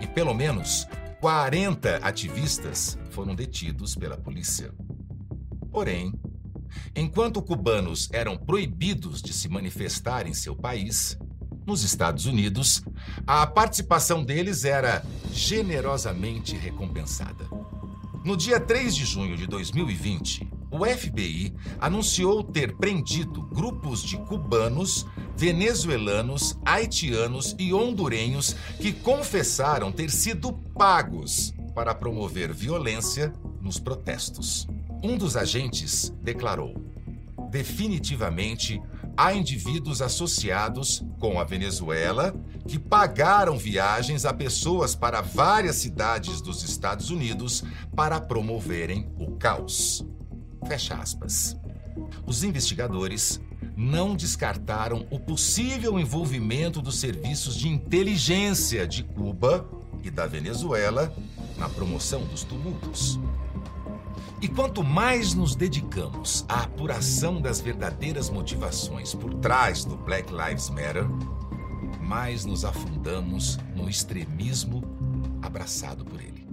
E 0.00 0.06
pelo 0.06 0.34
menos 0.34 0.86
40 1.20 1.96
ativistas 1.96 2.98
foram 3.10 3.34
detidos 3.34 3.94
pela 3.94 4.16
polícia. 4.16 4.72
Porém, 5.70 6.12
enquanto 6.94 7.42
cubanos 7.42 8.08
eram 8.12 8.36
proibidos 8.36 9.22
de 9.22 9.32
se 9.32 9.48
manifestar 9.48 10.26
em 10.26 10.34
seu 10.34 10.54
país, 10.54 11.18
nos 11.66 11.82
Estados 11.82 12.26
Unidos, 12.26 12.82
a 13.26 13.46
participação 13.46 14.24
deles 14.24 14.64
era 14.64 15.04
generosamente 15.32 16.56
recompensada. 16.56 17.46
No 18.24 18.36
dia 18.36 18.60
3 18.60 18.94
de 18.94 19.04
junho 19.04 19.36
de 19.36 19.46
2020, 19.46 20.46
o 20.70 20.84
FBI 20.84 21.52
anunciou 21.80 22.44
ter 22.44 22.76
prendido 22.76 23.42
grupos 23.42 24.02
de 24.02 24.16
cubanos, 24.18 25.06
venezuelanos, 25.36 26.58
haitianos 26.64 27.56
e 27.58 27.72
hondurenhos 27.72 28.54
que 28.78 28.92
confessaram 28.92 29.90
ter 29.90 30.10
sido 30.10 30.52
pagos 30.52 31.52
para 31.74 31.94
promover 31.94 32.52
violência 32.52 33.32
nos 33.60 33.80
protestos. 33.80 34.68
Um 35.02 35.16
dos 35.16 35.36
agentes 35.36 36.12
declarou: 36.22 36.74
definitivamente 37.50 38.80
há 39.16 39.32
indivíduos 39.32 40.02
associados 40.02 41.04
com 41.18 41.40
a 41.40 41.44
Venezuela 41.44 42.34
que 42.66 42.78
pagaram 42.78 43.58
viagens 43.58 44.24
a 44.24 44.32
pessoas 44.32 44.94
para 44.94 45.20
várias 45.20 45.76
cidades 45.76 46.40
dos 46.40 46.62
Estados 46.62 47.10
Unidos 47.10 47.64
para 47.96 48.20
promoverem 48.20 49.10
o 49.18 49.32
caos. 49.32 50.04
Fecha 50.66 50.94
aspas. 50.94 51.56
Os 52.26 52.44
investigadores 52.44 53.40
não 53.76 54.14
descartaram 54.14 55.06
o 55.10 55.18
possível 55.18 55.98
envolvimento 55.98 56.82
dos 56.82 56.98
serviços 56.98 57.56
de 57.56 57.68
inteligência 57.68 58.86
de 58.86 59.02
Cuba 59.02 59.68
e 60.02 60.10
da 60.10 60.26
Venezuela 60.26 61.12
na 61.56 61.68
promoção 61.68 62.24
dos 62.26 62.44
tumultos. 62.44 63.18
E 64.42 64.48
quanto 64.48 64.82
mais 64.82 65.34
nos 65.34 65.54
dedicamos 65.54 66.46
à 66.48 66.62
apuração 66.62 67.42
das 67.42 67.60
verdadeiras 67.60 68.30
motivações 68.30 69.14
por 69.14 69.34
trás 69.34 69.84
do 69.84 69.98
Black 69.98 70.32
Lives 70.32 70.70
Matter, 70.70 71.06
mais 72.00 72.46
nos 72.46 72.64
afundamos 72.64 73.58
no 73.76 73.88
extremismo 73.88 74.82
abraçado 75.42 76.06
por 76.06 76.22
ele. 76.22 76.48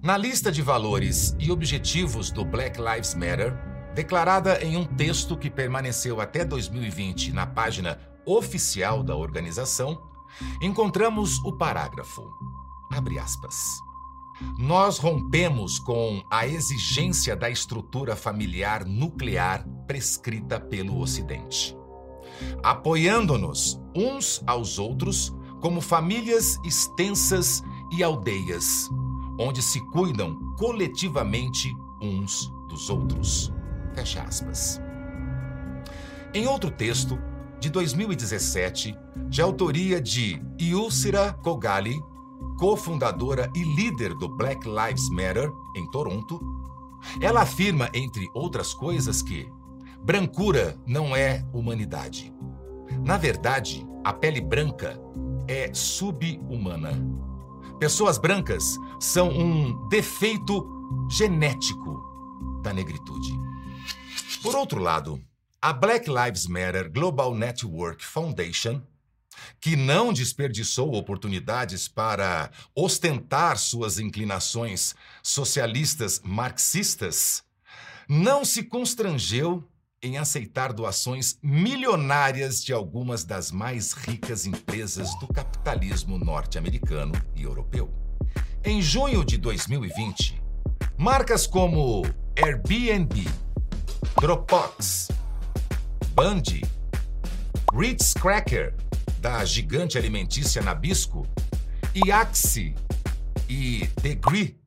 Na 0.00 0.16
lista 0.16 0.52
de 0.52 0.62
valores 0.62 1.34
e 1.38 1.50
objetivos 1.50 2.30
do 2.30 2.44
Black 2.44 2.80
Lives 2.80 3.14
Matter, 3.14 3.52
declarada 3.92 4.62
em 4.62 4.76
um 4.76 4.84
texto 4.84 5.36
que 5.36 5.50
permaneceu 5.50 6.20
até 6.20 6.44
2020 6.44 7.32
na 7.32 7.44
página 7.44 7.98
oficial 8.24 9.02
da 9.02 9.16
organização, 9.16 10.00
encontramos 10.62 11.38
o 11.44 11.52
parágrafo. 11.52 12.22
Abre 12.92 13.18
aspas. 13.18 13.56
Nós 14.58 14.98
rompemos 14.98 15.78
com 15.78 16.22
a 16.30 16.46
exigência 16.46 17.36
da 17.36 17.50
estrutura 17.50 18.16
familiar 18.16 18.84
nuclear 18.84 19.66
prescrita 19.86 20.58
pelo 20.58 20.98
Ocidente, 21.00 21.76
apoiando-nos 22.62 23.80
uns 23.94 24.42
aos 24.46 24.78
outros 24.78 25.34
como 25.60 25.80
famílias 25.80 26.58
extensas 26.64 27.62
e 27.92 28.02
aldeias, 28.02 28.88
onde 29.38 29.60
se 29.62 29.80
cuidam 29.90 30.38
coletivamente 30.56 31.68
uns 32.00 32.50
dos 32.68 32.88
outros. 32.88 33.52
Fecha 33.94 34.22
aspas. 34.22 34.80
Em 36.32 36.46
outro 36.46 36.70
texto, 36.70 37.18
de 37.60 37.68
2017, 37.68 38.96
de 39.28 39.42
autoria 39.42 40.00
de 40.00 40.40
Yusira 40.58 41.32
Kogali, 41.42 42.00
cofundadora 42.60 43.50
e 43.56 43.64
líder 43.64 44.14
do 44.14 44.28
Black 44.28 44.68
Lives 44.68 45.08
Matter 45.08 45.50
em 45.74 45.90
Toronto, 45.90 46.38
ela 47.18 47.40
afirma, 47.40 47.88
entre 47.94 48.28
outras 48.34 48.74
coisas, 48.74 49.22
que 49.22 49.50
brancura 50.04 50.78
não 50.86 51.16
é 51.16 51.42
humanidade. 51.54 52.30
Na 53.02 53.16
verdade, 53.16 53.88
a 54.04 54.12
pele 54.12 54.42
branca 54.42 55.00
é 55.48 55.72
subhumana. 55.72 57.02
Pessoas 57.78 58.18
brancas 58.18 58.76
são 59.00 59.30
um 59.30 59.88
defeito 59.88 60.62
genético 61.10 61.98
da 62.62 62.74
negritude. 62.74 63.32
Por 64.42 64.54
outro 64.54 64.82
lado, 64.82 65.18
a 65.62 65.72
Black 65.72 66.10
Lives 66.10 66.46
Matter 66.46 66.92
Global 66.92 67.34
Network 67.34 68.04
Foundation 68.04 68.82
que 69.60 69.76
não 69.76 70.12
desperdiçou 70.12 70.94
oportunidades 70.94 71.88
para 71.88 72.50
ostentar 72.74 73.58
suas 73.58 73.98
inclinações 73.98 74.94
socialistas 75.22 76.20
marxistas, 76.24 77.42
não 78.08 78.44
se 78.44 78.64
constrangeu 78.64 79.64
em 80.02 80.16
aceitar 80.16 80.72
doações 80.72 81.38
milionárias 81.42 82.64
de 82.64 82.72
algumas 82.72 83.22
das 83.22 83.50
mais 83.50 83.92
ricas 83.92 84.46
empresas 84.46 85.14
do 85.20 85.28
capitalismo 85.28 86.18
norte-americano 86.18 87.12
e 87.36 87.42
europeu. 87.42 87.92
Em 88.64 88.80
junho 88.80 89.24
de 89.24 89.36
2020, 89.36 90.42
marcas 90.96 91.46
como 91.46 92.02
Airbnb, 92.36 93.26
Dropbox, 94.20 95.08
Band, 96.14 96.42
Ritz 97.72 98.14
Cracker 98.14 98.74
da 99.20 99.44
gigante 99.44 99.98
alimentícia 99.98 100.62
Nabisco, 100.62 101.26
e 101.94 102.10
Axie 102.10 102.74
e 103.48 103.88
Degree, 104.00 104.58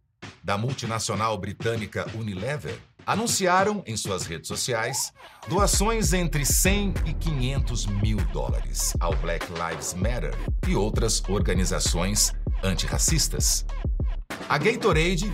da 0.43 0.57
multinacional 0.57 1.37
britânica 1.37 2.05
Unilever, 2.15 2.77
anunciaram 3.05 3.83
em 3.85 3.97
suas 3.97 4.25
redes 4.25 4.47
sociais 4.47 5.11
doações 5.47 6.13
entre 6.13 6.45
100 6.45 6.93
e 7.05 7.13
500 7.13 7.85
mil 7.87 8.17
dólares 8.31 8.93
ao 8.99 9.15
Black 9.15 9.45
Lives 9.51 9.93
Matter 9.95 10.33
e 10.67 10.75
outras 10.75 11.21
organizações 11.27 12.31
antirracistas. 12.63 13.65
A 14.47 14.57
Gatorade, 14.57 15.33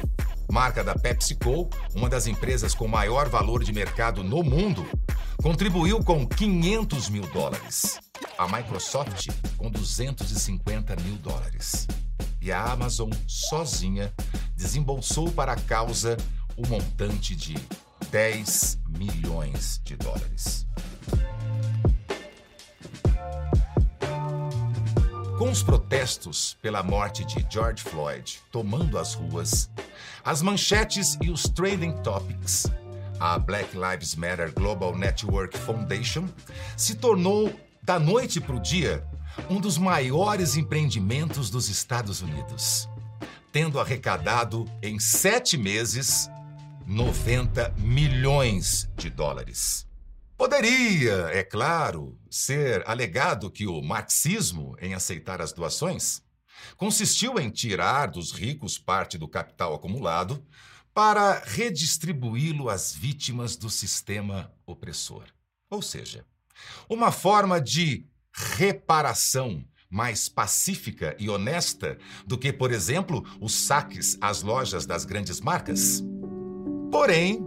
marca 0.51 0.84
da 0.84 0.95
PepsiCo, 0.95 1.69
uma 1.93 2.10
das 2.10 2.25
empresas 2.25 2.73
com 2.73 2.88
maior 2.88 3.27
valor 3.27 3.63
de 3.63 3.73
mercado 3.73 4.23
no 4.23 4.43
mundo, 4.43 4.88
contribuiu 5.43 5.99
com 5.99 6.25
500 6.25 7.10
mil 7.10 7.23
dólares 7.27 7.99
a 8.38 8.47
Microsoft 8.47 9.27
com 9.58 9.69
250 9.69 10.95
mil 10.97 11.15
dólares. 11.17 11.88
E 12.41 12.51
a 12.51 12.63
Amazon, 12.71 13.10
sozinha, 13.27 14.13
desembolsou 14.55 15.32
para 15.32 15.53
a 15.53 15.55
causa 15.55 16.17
o 16.55 16.67
montante 16.67 17.36
de 17.36 17.55
10 18.12 18.79
milhões 18.88 19.82
de 19.84 19.95
dólares. 19.95 20.65
Com 25.38 25.49
os 25.49 25.63
protestos 25.63 26.58
pela 26.62 26.84
morte 26.84 27.23
de 27.23 27.45
George 27.49 27.82
Floyd 27.82 28.39
tomando 28.51 28.97
as 28.97 29.13
ruas, 29.13 29.69
as 30.23 30.41
manchetes 30.41 31.17
e 31.21 31.29
os 31.29 31.43
trending 31.43 31.93
topics, 32.03 32.67
a 33.19 33.39
Black 33.39 33.77
Lives 33.77 34.15
Matter 34.15 34.53
Global 34.53 34.97
Network 34.97 35.58
Foundation 35.58 36.27
se 36.75 36.95
tornou 36.95 37.53
da 37.89 37.97
noite 37.97 38.39
para 38.39 38.56
o 38.56 38.60
dia, 38.60 39.04
um 39.49 39.60
dos 39.60 39.80
maiores 39.80 40.56
empreendimentos 40.56 41.49
dos 41.49 41.69
Estados 41.69 42.21
Unidos, 42.21 42.88
tendo 43.52 43.80
arrecadado 43.80 44.71
em 44.80 44.99
sete 44.99 45.58
meses 45.58 46.30
90 46.86 47.73
milhões 47.80 48.88
de 48.95 49.10
dólares. 49.10 49.88
Poderia, 50.38 51.32
é 51.32 51.43
claro, 51.43 52.15
ser 52.30 52.88
alegado 52.88 53.49
que 53.49 53.65
o 53.65 53.82
marxismo 53.82 54.75
em 54.80 54.93
aceitar 54.93 55.41
as 55.41 55.52
doações 55.52 56.21
consistiu 56.78 57.39
em 57.39 57.49
tirar 57.49 58.12
dos 58.12 58.32
ricos 58.32 58.78
parte 58.78 59.17
do 59.17 59.28
capital 59.28 59.73
acumulado 59.73 60.45
para 60.93 61.41
redistribuí-lo 61.43 62.69
às 62.69 62.93
vítimas 62.93 63.56
do 63.56 63.67
sistema 63.67 64.54
opressor. 64.67 65.23
Ou 65.71 65.82
seja, 65.82 66.23
uma 66.89 67.11
forma 67.11 67.59
de 67.59 68.05
reparação 68.31 69.63
mais 69.89 70.29
pacífica 70.29 71.15
e 71.19 71.29
honesta 71.29 71.97
do 72.25 72.37
que, 72.37 72.53
por 72.53 72.71
exemplo, 72.71 73.25
os 73.41 73.53
saques 73.53 74.17
às 74.21 74.41
lojas 74.41 74.85
das 74.85 75.03
grandes 75.03 75.41
marcas? 75.41 76.03
Porém, 76.91 77.45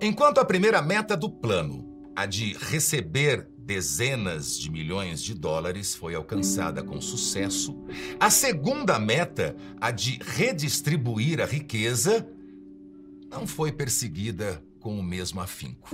enquanto 0.00 0.38
a 0.38 0.44
primeira 0.44 0.82
meta 0.82 1.16
do 1.16 1.30
plano, 1.30 2.10
a 2.14 2.26
de 2.26 2.52
receber 2.54 3.48
dezenas 3.56 4.58
de 4.58 4.70
milhões 4.70 5.22
de 5.22 5.34
dólares, 5.34 5.94
foi 5.94 6.14
alcançada 6.14 6.82
com 6.82 7.00
sucesso, 7.00 7.84
a 8.18 8.28
segunda 8.28 8.98
meta, 8.98 9.56
a 9.80 9.90
de 9.90 10.18
redistribuir 10.20 11.40
a 11.40 11.46
riqueza, 11.46 12.28
não 13.30 13.46
foi 13.46 13.72
perseguida 13.72 14.62
com 14.80 14.98
o 14.98 15.02
mesmo 15.02 15.40
afinco. 15.40 15.88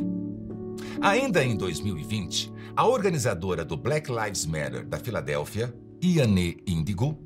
Ainda 1.00 1.44
em 1.44 1.56
2020, 1.56 2.52
a 2.74 2.84
organizadora 2.84 3.64
do 3.64 3.76
Black 3.76 4.10
Lives 4.10 4.44
Matter 4.44 4.84
da 4.84 4.98
Filadélfia, 4.98 5.72
Iane 6.02 6.56
Indigo, 6.66 7.16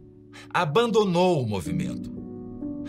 abandonou 0.53 1.43
o 1.43 1.49
movimento. 1.49 2.13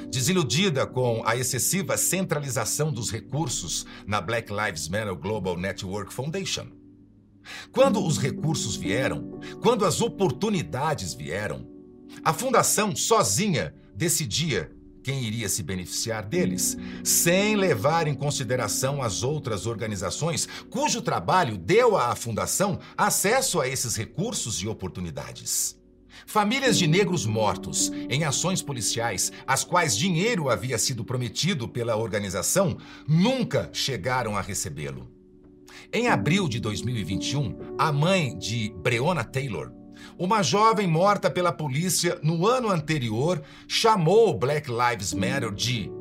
Desiludida 0.09 0.85
com 0.85 1.23
a 1.25 1.37
excessiva 1.37 1.95
centralização 1.95 2.91
dos 2.91 3.09
recursos 3.09 3.85
na 4.05 4.19
Black 4.19 4.51
Lives 4.51 4.89
Matter 4.89 5.15
Global 5.15 5.57
Network 5.57 6.13
Foundation. 6.13 6.67
Quando 7.71 8.05
os 8.05 8.17
recursos 8.17 8.75
vieram, 8.75 9.39
quando 9.61 9.85
as 9.85 10.01
oportunidades 10.01 11.13
vieram, 11.13 11.65
a 12.25 12.33
fundação 12.33 12.93
sozinha 12.93 13.73
decidia 13.95 14.69
quem 15.03 15.23
iria 15.23 15.49
se 15.49 15.61
beneficiar 15.61 16.25
deles, 16.25 16.77
sem 17.03 17.55
levar 17.55 18.07
em 18.07 18.15
consideração 18.15 19.03
as 19.03 19.21
outras 19.21 19.65
organizações 19.67 20.47
cujo 20.69 21.01
trabalho 21.01 21.57
deu 21.57 21.97
à 21.97 22.15
fundação 22.15 22.79
acesso 22.97 23.59
a 23.59 23.67
esses 23.67 23.95
recursos 23.95 24.61
e 24.61 24.67
oportunidades. 24.67 25.77
Famílias 26.25 26.77
de 26.77 26.87
negros 26.87 27.25
mortos 27.25 27.91
em 28.09 28.23
ações 28.23 28.61
policiais, 28.61 29.31
às 29.45 29.63
quais 29.63 29.97
dinheiro 29.97 30.49
havia 30.49 30.77
sido 30.77 31.03
prometido 31.03 31.67
pela 31.67 31.97
organização, 31.97 32.77
nunca 33.07 33.69
chegaram 33.73 34.37
a 34.37 34.41
recebê-lo. 34.41 35.11
Em 35.91 36.07
abril 36.07 36.47
de 36.47 36.59
2021, 36.59 37.75
a 37.77 37.91
mãe 37.91 38.37
de 38.37 38.73
Breonna 38.81 39.23
Taylor 39.23 39.82
uma 40.17 40.43
jovem 40.43 40.87
morta 40.87 41.29
pela 41.29 41.51
polícia 41.51 42.19
no 42.21 42.47
ano 42.47 42.69
anterior 42.69 43.41
chamou 43.67 44.37
Black 44.37 44.69
Lives 44.69 45.13
Matter 45.13 45.51
de 45.51 45.91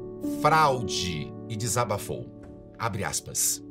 fraude 0.40 1.32
e 1.48 1.56
desabafou. 1.56 2.30
Abre 2.78 3.04
aspas. 3.04 3.62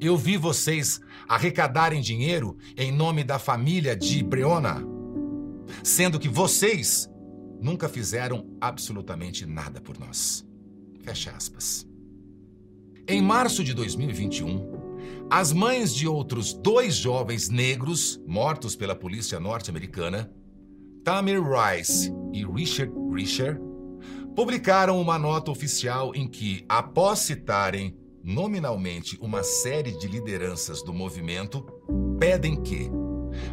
Eu 0.00 0.16
vi 0.16 0.36
vocês 0.36 1.00
arrecadarem 1.28 2.00
dinheiro 2.00 2.56
em 2.76 2.90
nome 2.90 3.22
da 3.22 3.38
família 3.38 3.96
de 3.96 4.22
Breonna, 4.22 4.82
sendo 5.82 6.18
que 6.18 6.28
vocês 6.28 7.08
nunca 7.60 7.88
fizeram 7.88 8.46
absolutamente 8.60 9.46
nada 9.46 9.80
por 9.80 9.98
nós. 9.98 10.44
Fecha 11.02 11.30
aspas. 11.30 11.86
Em 13.06 13.22
março 13.22 13.64
de 13.64 13.72
2021, 13.72 14.77
as 15.30 15.52
mães 15.52 15.94
de 15.94 16.08
outros 16.08 16.54
dois 16.54 16.96
jovens 16.96 17.48
negros 17.48 18.20
mortos 18.26 18.74
pela 18.74 18.94
polícia 18.94 19.38
norte-americana, 19.38 20.32
Tamir 21.04 21.42
Rice 21.42 22.12
e 22.32 22.44
Richard 22.44 22.92
Risher, 23.12 23.60
publicaram 24.34 25.00
uma 25.00 25.18
nota 25.18 25.50
oficial 25.50 26.14
em 26.14 26.26
que, 26.26 26.64
após 26.68 27.20
citarem 27.20 27.96
nominalmente 28.22 29.18
uma 29.20 29.42
série 29.42 29.96
de 29.98 30.06
lideranças 30.06 30.82
do 30.82 30.92
movimento, 30.92 31.64
pedem 32.18 32.62
que 32.62 32.90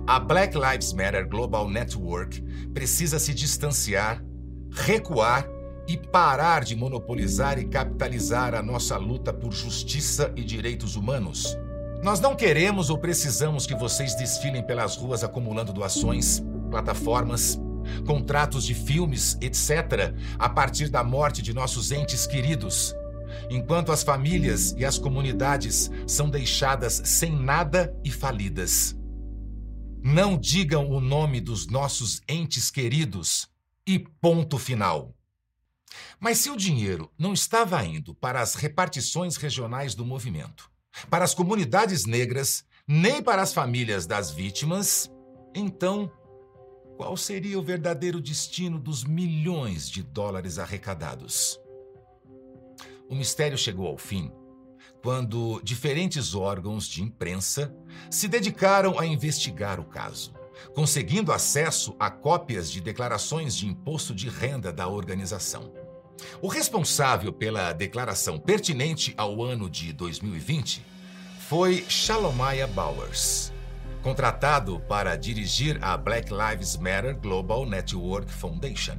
a 0.07 0.19
Black 0.19 0.57
Lives 0.57 0.93
Matter 0.93 1.27
Global 1.27 1.69
Network 1.69 2.41
precisa 2.73 3.19
se 3.19 3.33
distanciar, 3.33 4.23
recuar 4.71 5.47
e 5.87 5.97
parar 5.97 6.63
de 6.63 6.75
monopolizar 6.75 7.59
e 7.59 7.65
capitalizar 7.65 8.55
a 8.55 8.61
nossa 8.61 8.97
luta 8.97 9.31
por 9.31 9.51
justiça 9.51 10.31
e 10.35 10.43
direitos 10.43 10.95
humanos. 10.95 11.57
Nós 12.03 12.19
não 12.19 12.35
queremos 12.35 12.89
ou 12.89 12.97
precisamos 12.97 13.65
que 13.65 13.75
vocês 13.75 14.15
desfilem 14.15 14.61
pelas 14.61 14.95
ruas 14.95 15.23
acumulando 15.23 15.73
doações, 15.73 16.43
plataformas, 16.69 17.59
contratos 18.05 18.65
de 18.65 18.73
filmes, 18.73 19.37
etc., 19.41 20.13
a 20.37 20.49
partir 20.49 20.89
da 20.89 21.03
morte 21.03 21.41
de 21.41 21.53
nossos 21.53 21.91
entes 21.91 22.27
queridos, 22.27 22.95
enquanto 23.49 23.91
as 23.91 24.03
famílias 24.03 24.73
e 24.77 24.85
as 24.85 24.97
comunidades 24.97 25.89
são 26.07 26.29
deixadas 26.29 27.01
sem 27.05 27.35
nada 27.35 27.95
e 28.03 28.11
falidas. 28.11 28.95
Não 30.03 30.37
digam 30.37 30.89
o 30.89 30.99
nome 30.99 31.41
dos 31.41 31.67
nossos 31.67 32.21
entes 32.27 32.69
queridos 32.69 33.47
e 33.87 33.97
ponto 33.97 34.57
final. 34.59 35.15
Mas 36.19 36.37
se 36.39 36.49
o 36.49 36.57
dinheiro 36.57 37.11
não 37.17 37.33
estava 37.33 37.83
indo 37.85 38.13
para 38.15 38.41
as 38.41 38.55
repartições 38.55 39.35
regionais 39.35 39.95
do 39.95 40.05
movimento, 40.05 40.69
para 41.09 41.25
as 41.25 41.33
comunidades 41.33 42.05
negras, 42.05 42.63
nem 42.87 43.21
para 43.21 43.41
as 43.41 43.53
famílias 43.53 44.05
das 44.05 44.31
vítimas, 44.31 45.11
então 45.53 46.11
qual 46.97 47.17
seria 47.17 47.59
o 47.59 47.63
verdadeiro 47.63 48.21
destino 48.21 48.79
dos 48.79 49.03
milhões 49.03 49.89
de 49.89 50.01
dólares 50.01 50.57
arrecadados? 50.57 51.59
O 53.09 53.15
mistério 53.15 53.57
chegou 53.57 53.87
ao 53.87 53.97
fim 53.97 54.31
quando 55.05 55.61
diferentes 55.63 56.33
órgãos 56.33 56.87
de 56.87 57.03
imprensa 57.03 57.71
se 58.09 58.27
dedicaram 58.27 58.97
a 58.99 59.05
investigar 59.05 59.79
o 59.79 59.85
caso, 59.85 60.33
conseguindo 60.73 61.31
acesso 61.31 61.95
a 61.99 62.09
cópias 62.09 62.71
de 62.71 62.81
declarações 62.81 63.55
de 63.55 63.67
imposto 63.67 64.15
de 64.15 64.29
renda 64.29 64.73
da 64.73 64.87
organização. 64.87 65.84
O 66.41 66.47
responsável 66.47 67.31
pela 67.31 67.73
declaração 67.73 68.39
pertinente 68.39 69.13
ao 69.17 69.43
ano 69.43 69.69
de 69.69 69.91
2020 69.93 70.85
foi 71.39 71.85
Shalomaya 71.87 72.67
Bowers, 72.67 73.51
contratado 74.01 74.79
para 74.81 75.15
dirigir 75.15 75.77
a 75.83 75.95
Black 75.95 76.31
Lives 76.33 76.77
Matter 76.77 77.17
Global 77.17 77.65
Network 77.65 78.31
Foundation. 78.31 78.97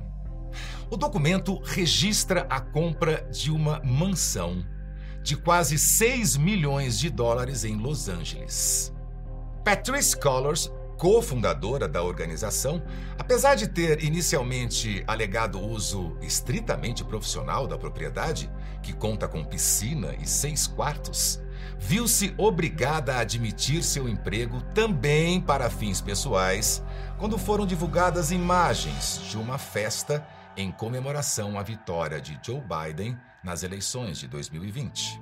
O 0.90 0.96
documento 0.96 1.59
registra 1.64 2.46
a 2.48 2.61
compra 2.61 3.29
de 3.33 3.50
uma 3.50 3.81
mansão 3.85 4.64
de 5.22 5.37
quase 5.37 5.76
6 5.76 6.37
milhões 6.37 6.98
de 6.98 7.11
dólares 7.11 7.64
em 7.64 7.76
Los 7.76 8.09
Angeles. 8.09 8.92
Patrice 9.64 10.16
Collors 10.16 10.70
cofundadora 10.96 11.87
da 11.87 12.02
organização, 12.02 12.82
apesar 13.18 13.54
de 13.54 13.68
ter 13.68 14.02
inicialmente 14.02 15.04
alegado 15.06 15.61
uso 15.61 16.16
estritamente 16.20 17.04
profissional 17.04 17.66
da 17.66 17.76
propriedade, 17.78 18.50
que 18.82 18.92
conta 18.92 19.28
com 19.28 19.44
piscina 19.44 20.14
e 20.20 20.26
seis 20.26 20.66
quartos, 20.66 21.40
viu-se 21.78 22.35
obrigada 22.38 23.14
a 23.14 23.20
admitir 23.20 23.82
seu 23.82 24.09
emprego 24.09 24.61
também 24.74 25.40
para 25.40 25.70
fins 25.70 26.00
pessoais 26.00 26.82
quando 27.18 27.38
foram 27.38 27.66
divulgadas 27.66 28.30
imagens 28.30 29.20
de 29.28 29.37
uma 29.37 29.59
festa 29.59 30.26
em 30.56 30.70
comemoração 30.70 31.59
à 31.59 31.62
vitória 31.62 32.20
de 32.20 32.38
Joe 32.42 32.61
Biden 32.61 33.16
nas 33.44 33.62
eleições 33.62 34.18
de 34.18 34.26
2020. 34.26 35.20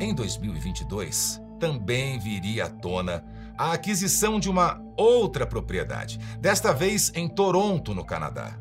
Em 0.00 0.14
2022, 0.14 1.42
também 1.58 2.18
viria 2.18 2.64
à 2.64 2.70
tona 2.70 3.22
a 3.60 3.74
aquisição 3.74 4.40
de 4.40 4.48
uma 4.48 4.82
outra 4.96 5.46
propriedade, 5.46 6.18
desta 6.38 6.72
vez 6.72 7.12
em 7.14 7.28
Toronto, 7.28 7.94
no 7.94 8.02
Canadá, 8.02 8.58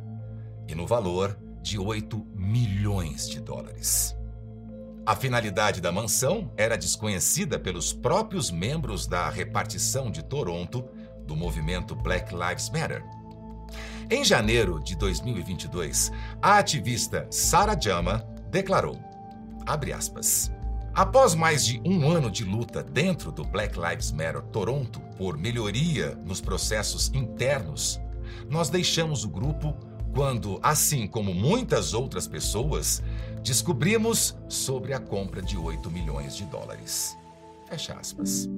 e 0.67 0.75
no 0.75 0.85
valor 0.85 1.39
de 1.61 1.79
8 1.79 2.21
milhões 2.35 3.29
de 3.29 3.39
dólares. 3.39 4.13
A 5.05 5.15
finalidade 5.15 5.79
da 5.79 5.89
mansão 5.89 6.51
era 6.57 6.77
desconhecida 6.77 7.57
pelos 7.57 7.93
próprios 7.93 8.51
membros 8.51 9.07
da 9.07 9.29
repartição 9.29 10.11
de 10.11 10.21
Toronto 10.21 10.85
do 11.25 11.33
movimento 11.33 11.95
Black 11.95 12.35
Lives 12.35 12.69
Matter. 12.69 13.01
Em 14.11 14.25
janeiro 14.25 14.83
de 14.83 14.97
2022, 14.97 16.11
a 16.41 16.57
ativista 16.57 17.25
Sarah 17.31 17.79
Jama 17.79 18.27
declarou, 18.51 18.99
abre 19.65 19.93
aspas, 19.93 20.51
Após 20.93 21.35
mais 21.35 21.65
de 21.65 21.81
um 21.85 22.09
ano 22.09 22.29
de 22.29 22.43
luta 22.43 22.83
dentro 22.83 23.31
do 23.31 23.43
Black 23.43 23.77
Lives 23.79 24.11
Matter 24.11 24.41
Toronto 24.43 24.99
por 25.17 25.37
melhoria 25.37 26.15
nos 26.25 26.41
processos 26.41 27.11
internos, 27.13 27.99
nós 28.49 28.69
deixamos 28.69 29.23
o 29.23 29.29
grupo 29.29 29.75
quando, 30.13 30.59
assim 30.63 31.07
como 31.07 31.33
muitas 31.33 31.93
outras 31.93 32.27
pessoas, 32.27 33.03
descobrimos 33.43 34.35
sobre 34.47 34.93
a 34.93 34.99
compra 34.99 35.41
de 35.41 35.55
8 35.55 35.89
milhões 35.91 36.35
de 36.35 36.45
dólares. 36.45 37.15
Fecha 37.67 37.93
aspas. 37.93 38.49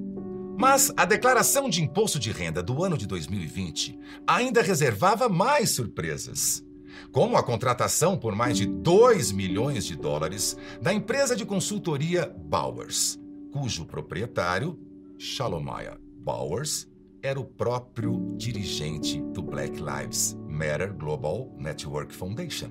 Mas 0.56 0.92
a 0.96 1.04
declaração 1.04 1.68
de 1.68 1.82
imposto 1.82 2.18
de 2.18 2.32
renda 2.32 2.62
do 2.62 2.82
ano 2.82 2.96
de 2.96 3.06
2020 3.06 3.98
ainda 4.26 4.62
reservava 4.62 5.28
mais 5.28 5.70
surpresas 5.70 6.64
como 7.10 7.36
a 7.36 7.42
contratação 7.42 8.16
por 8.16 8.34
mais 8.34 8.56
de 8.56 8.66
2 8.66 9.32
milhões 9.32 9.84
de 9.84 9.96
dólares 9.96 10.56
da 10.80 10.92
empresa 10.92 11.36
de 11.36 11.44
consultoria 11.44 12.34
Bowers, 12.44 13.18
cujo 13.52 13.84
proprietário, 13.84 14.78
Shalomaya 15.18 15.98
Bowers, 16.18 16.88
era 17.22 17.38
o 17.38 17.44
próprio 17.44 18.34
dirigente 18.36 19.20
do 19.20 19.42
Black 19.42 19.80
Lives 19.80 20.36
Matter 20.48 20.92
Global 20.92 21.54
Network 21.56 22.14
Foundation. 22.14 22.70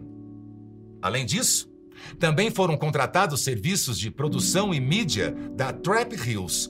Além 1.01 1.25
disso, 1.25 1.71
também 2.19 2.51
foram 2.51 2.77
contratados 2.77 3.43
serviços 3.43 3.97
de 3.97 4.11
produção 4.11 4.73
e 4.73 4.79
mídia 4.79 5.31
da 5.55 5.71
Trap 5.71 6.13
Hills, 6.13 6.69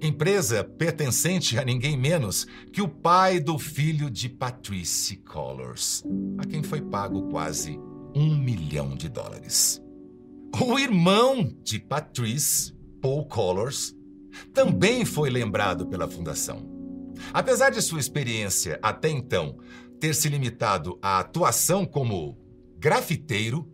empresa 0.00 0.62
pertencente 0.62 1.58
a 1.58 1.64
ninguém 1.64 1.96
menos 1.96 2.46
que 2.72 2.80
o 2.80 2.88
pai 2.88 3.40
do 3.40 3.58
filho 3.58 4.10
de 4.10 4.28
Patrice 4.28 5.16
Collors, 5.16 6.04
a 6.38 6.46
quem 6.46 6.62
foi 6.62 6.80
pago 6.80 7.28
quase 7.28 7.78
um 8.14 8.36
milhão 8.36 8.94
de 8.94 9.08
dólares. 9.08 9.82
O 10.60 10.78
irmão 10.78 11.52
de 11.62 11.78
Patrice, 11.78 12.72
Paul 13.00 13.26
Collors, 13.26 13.94
também 14.54 15.04
foi 15.04 15.30
lembrado 15.30 15.86
pela 15.86 16.08
fundação. 16.08 16.66
Apesar 17.32 17.70
de 17.70 17.82
sua 17.82 18.00
experiência 18.00 18.78
até 18.82 19.08
então 19.08 19.58
ter 20.00 20.14
se 20.14 20.28
limitado 20.28 20.98
à 21.02 21.18
atuação 21.18 21.84
como 21.84 22.38
grafiteiro, 22.78 23.68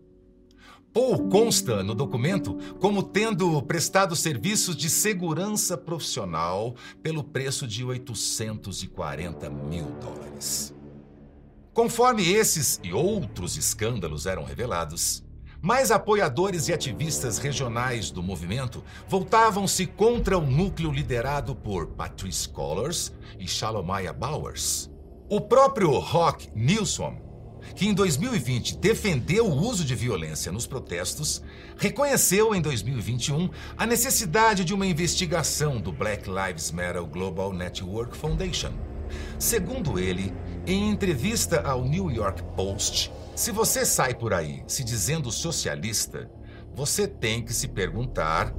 Paul 0.95 1.29
consta 1.29 1.83
no 1.83 1.93
documento 1.93 2.57
como 2.79 3.03
tendo 3.03 3.61
prestado 3.63 4.15
serviços 4.15 4.77
de 4.77 4.89
segurança 4.89 5.77
profissional 5.77 6.77
pelo 7.03 7.25
preço 7.25 7.67
de 7.67 7.85
840 7.85 9.51
mil 9.51 9.87
dólares. 10.01 10.73
Conforme 11.73 12.33
esses 12.33 12.79
e 12.85 12.93
outros 12.93 13.57
escândalos 13.57 14.25
eram 14.25 14.45
revelados, 14.45 15.25
mais 15.61 15.91
apoiadores 15.91 16.69
e 16.69 16.73
ativistas 16.73 17.39
regionais 17.39 18.13
do 18.13 18.23
movimento 18.23 18.85
voltavam-se 19.09 19.87
contra 19.87 20.39
o 20.39 20.47
núcleo 20.47 20.93
liderado 20.93 21.57
por 21.57 21.89
Patrice 21.89 22.49
Collors 22.49 23.13
e 23.37 23.49
Shalomaya 23.49 24.13
Bowers. 24.13 24.89
O 25.29 25.41
próprio 25.41 25.91
Rock 25.99 26.49
Nilsson 26.55 27.24
que 27.75 27.87
em 27.87 27.95
2020 27.95 28.77
defendeu 28.77 29.47
o 29.47 29.57
uso 29.57 29.85
de 29.85 29.95
violência 29.95 30.53
nos 30.53 30.67
protestos, 30.67 31.43
reconheceu 31.77 32.55
em 32.55 32.61
2021 32.61 33.51
a 33.77 33.87
necessidade 33.87 34.65
de 34.65 34.75
uma 34.75 34.87
investigação 34.87 35.81
do 35.81 35.93
Black 35.93 36.29
Lives 36.29 36.71
Matter 36.71 37.05
Global 37.05 37.53
Network 37.53 38.17
Foundation. 38.17 38.73
Segundo 39.39 39.99
ele, 39.99 40.33
em 40.67 40.91
entrevista 40.91 41.61
ao 41.61 41.85
New 41.85 42.11
York 42.11 42.43
Post, 42.57 43.13
se 43.35 43.51
você 43.51 43.85
sai 43.85 44.15
por 44.15 44.33
aí 44.33 44.63
se 44.67 44.85
dizendo 44.85 45.31
socialista, 45.31 46.31
você 46.75 47.07
tem 47.07 47.43
que 47.43 47.53
se 47.53 47.69
perguntar 47.69 48.55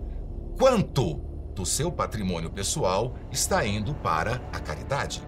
quanto 0.58 1.16
do 1.56 1.66
seu 1.66 1.92
patrimônio 1.92 2.50
pessoal 2.50 3.16
está 3.32 3.66
indo 3.66 3.96
para 3.96 4.36
a 4.52 4.60
caridade. 4.60 5.24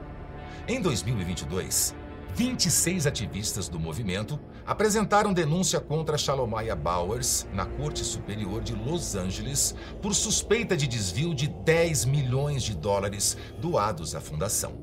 Em 0.67 0.81
2022, 0.81 1.95
26 2.37 3.07
ativistas 3.07 3.67
do 3.67 3.79
movimento 3.79 4.39
apresentaram 4.63 5.33
denúncia 5.33 5.79
contra 5.79 6.19
Shalomaya 6.19 6.75
Bowers 6.75 7.47
na 7.51 7.65
Corte 7.65 8.03
Superior 8.05 8.61
de 8.61 8.75
Los 8.75 9.15
Angeles 9.15 9.73
por 10.03 10.13
suspeita 10.13 10.77
de 10.77 10.85
desvio 10.85 11.33
de 11.33 11.47
10 11.47 12.05
milhões 12.05 12.61
de 12.61 12.75
dólares 12.75 13.35
doados 13.59 14.13
à 14.13 14.21
fundação. 14.21 14.77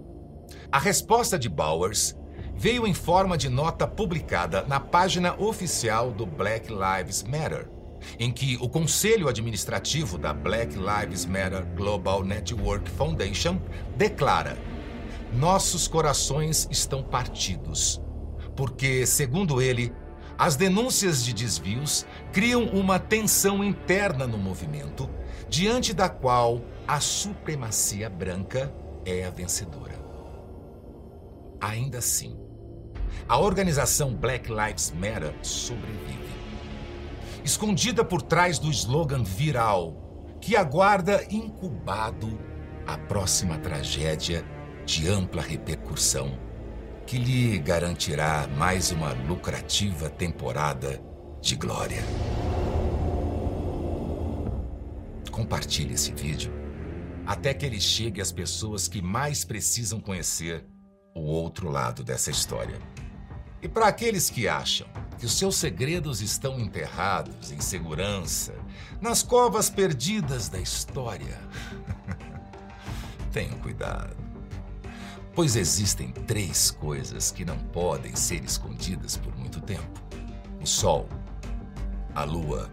A 0.72 0.80
resposta 0.80 1.38
de 1.38 1.48
Bowers 1.48 2.16
veio 2.56 2.88
em 2.88 2.92
forma 2.92 3.38
de 3.38 3.48
nota 3.48 3.86
publicada 3.86 4.64
na 4.66 4.80
página 4.80 5.40
oficial 5.40 6.10
do 6.10 6.26
Black 6.26 6.68
Lives 6.72 7.22
Matter, 7.22 7.70
em 8.18 8.32
que 8.32 8.58
o 8.60 8.68
conselho 8.68 9.28
administrativo 9.28 10.18
da 10.18 10.34
Black 10.34 10.74
Lives 10.76 11.24
Matter 11.24 11.64
Global 11.76 12.24
Network 12.24 12.90
Foundation 12.90 13.60
declara: 13.96 14.58
Nossos 15.34 15.88
corações 15.88 16.68
estão 16.70 17.02
partidos 17.02 18.00
porque, 18.54 19.04
segundo 19.04 19.60
ele, 19.60 19.92
as 20.38 20.54
denúncias 20.54 21.24
de 21.24 21.32
desvios 21.32 22.06
criam 22.32 22.64
uma 22.66 23.00
tensão 23.00 23.62
interna 23.64 24.28
no 24.28 24.38
movimento, 24.38 25.10
diante 25.48 25.92
da 25.92 26.08
qual 26.08 26.60
a 26.86 27.00
supremacia 27.00 28.08
branca 28.08 28.72
é 29.04 29.24
a 29.24 29.30
vencedora. 29.30 29.94
Ainda 31.60 31.98
assim, 31.98 32.38
a 33.28 33.36
organização 33.36 34.14
Black 34.14 34.48
Lives 34.48 34.92
Matter 34.92 35.34
sobrevive. 35.42 36.22
Escondida 37.44 38.04
por 38.04 38.22
trás 38.22 38.58
do 38.58 38.70
slogan 38.70 39.24
viral 39.24 40.36
que 40.40 40.56
aguarda 40.56 41.24
incubado 41.28 42.38
a 42.86 42.96
próxima 42.98 43.58
tragédia 43.58 44.44
de 44.84 45.08
ampla 45.08 45.40
repercussão 45.40 46.38
que 47.06 47.18
lhe 47.18 47.58
garantirá 47.58 48.46
mais 48.56 48.90
uma 48.90 49.12
lucrativa 49.12 50.08
temporada 50.08 51.02
de 51.40 51.56
glória. 51.56 52.02
Compartilhe 55.30 55.94
esse 55.94 56.12
vídeo 56.12 56.52
até 57.26 57.54
que 57.54 57.64
ele 57.64 57.80
chegue 57.80 58.20
às 58.20 58.30
pessoas 58.30 58.86
que 58.86 59.00
mais 59.00 59.44
precisam 59.44 59.98
conhecer 60.00 60.66
o 61.14 61.20
outro 61.20 61.70
lado 61.70 62.04
dessa 62.04 62.30
história. 62.30 62.78
E 63.62 63.68
para 63.68 63.88
aqueles 63.88 64.28
que 64.28 64.46
acham 64.46 64.86
que 65.18 65.24
os 65.24 65.38
seus 65.38 65.56
segredos 65.56 66.20
estão 66.20 66.60
enterrados 66.60 67.50
em 67.50 67.60
segurança 67.60 68.54
nas 69.00 69.22
covas 69.22 69.70
perdidas 69.70 70.50
da 70.50 70.58
história, 70.58 71.40
tenham 73.32 73.58
cuidado 73.58 74.23
pois 75.34 75.56
existem 75.56 76.12
três 76.12 76.70
coisas 76.70 77.30
que 77.30 77.44
não 77.44 77.58
podem 77.58 78.14
ser 78.14 78.44
escondidas 78.44 79.16
por 79.16 79.36
muito 79.36 79.60
tempo: 79.60 80.00
o 80.60 80.66
Sol, 80.66 81.08
a 82.14 82.24
Lua 82.24 82.70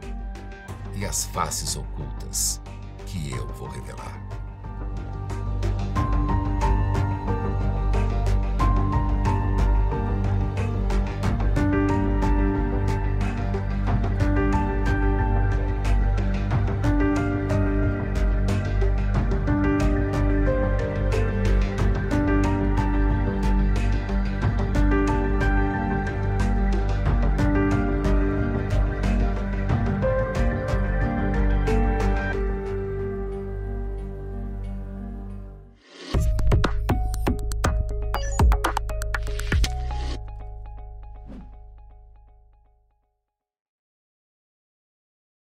e 0.95 1.06
as 1.06 1.26
faces 1.26 1.76
ocultas 1.76 2.62
que 3.08 3.32
eu 3.32 3.47
vou 3.54 3.67
revelar. 3.67 4.20